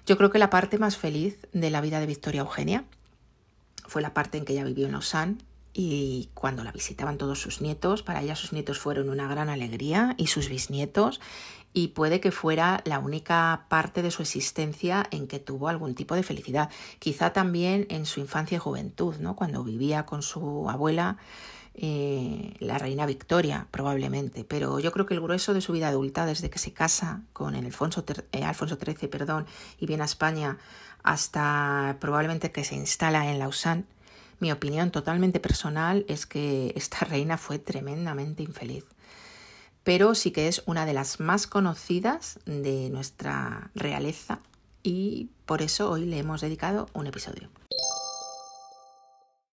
Yo 0.05 0.17
creo 0.17 0.29
que 0.29 0.39
la 0.39 0.49
parte 0.49 0.77
más 0.77 0.97
feliz 0.97 1.37
de 1.53 1.69
la 1.69 1.81
vida 1.81 1.99
de 1.99 2.07
Victoria 2.07 2.41
Eugenia 2.41 2.85
fue 3.87 4.01
la 4.01 4.13
parte 4.13 4.37
en 4.37 4.45
que 4.45 4.53
ella 4.53 4.63
vivió 4.63 4.85
en 4.85 4.93
Lausanne 4.93 5.37
y 5.73 6.29
cuando 6.33 6.63
la 6.63 6.71
visitaban 6.71 7.17
todos 7.17 7.39
sus 7.39 7.61
nietos, 7.61 8.03
para 8.03 8.21
ella 8.21 8.35
sus 8.35 8.51
nietos 8.51 8.79
fueron 8.79 9.09
una 9.09 9.27
gran 9.27 9.49
alegría 9.49 10.15
y 10.17 10.27
sus 10.27 10.49
bisnietos 10.49 11.21
y 11.73 11.89
puede 11.89 12.19
que 12.19 12.31
fuera 12.31 12.81
la 12.85 12.99
única 12.99 13.65
parte 13.69 14.01
de 14.01 14.11
su 14.11 14.21
existencia 14.21 15.05
en 15.11 15.27
que 15.27 15.39
tuvo 15.39 15.69
algún 15.69 15.95
tipo 15.95 16.15
de 16.15 16.23
felicidad. 16.23 16.69
Quizá 16.99 17.31
también 17.31 17.85
en 17.89 18.05
su 18.05 18.19
infancia 18.19 18.57
y 18.57 18.59
juventud, 18.59 19.15
¿no? 19.19 19.35
cuando 19.35 19.63
vivía 19.63 20.05
con 20.05 20.21
su 20.21 20.69
abuela, 20.69 21.17
eh, 21.73 22.55
la 22.59 22.77
reina 22.77 23.05
Victoria, 23.05 23.67
probablemente. 23.71 24.43
Pero 24.43 24.79
yo 24.79 24.91
creo 24.91 25.05
que 25.05 25.13
el 25.13 25.21
grueso 25.21 25.53
de 25.53 25.61
su 25.61 25.71
vida 25.71 25.87
adulta, 25.87 26.25
desde 26.25 26.49
que 26.49 26.59
se 26.59 26.73
casa 26.73 27.21
con 27.33 27.55
el 27.55 27.65
Alfonso, 27.65 28.03
eh, 28.31 28.43
XIII 28.53 29.07
perdón, 29.07 29.45
y 29.79 29.85
viene 29.85 30.03
a 30.03 30.05
España 30.05 30.57
hasta 31.03 31.97
probablemente 31.99 32.51
que 32.51 32.63
se 32.63 32.75
instala 32.75 33.29
en 33.31 33.39
Lausanne, 33.39 33.85
mi 34.39 34.51
opinión 34.51 34.89
totalmente 34.91 35.39
personal 35.39 36.03
es 36.07 36.25
que 36.25 36.73
esta 36.75 36.99
reina 37.05 37.37
fue 37.37 37.59
tremendamente 37.59 38.43
infeliz, 38.43 38.85
pero 39.83 40.15
sí 40.15 40.31
que 40.31 40.47
es 40.47 40.63
una 40.65 40.85
de 40.85 40.93
las 40.93 41.19
más 41.19 41.47
conocidas 41.47 42.39
de 42.45 42.89
nuestra 42.89 43.71
realeza 43.75 44.39
y 44.83 45.29
por 45.45 45.61
eso 45.61 45.91
hoy 45.91 46.05
le 46.05 46.17
hemos 46.17 46.41
dedicado 46.41 46.89
un 46.93 47.07
episodio. 47.07 47.60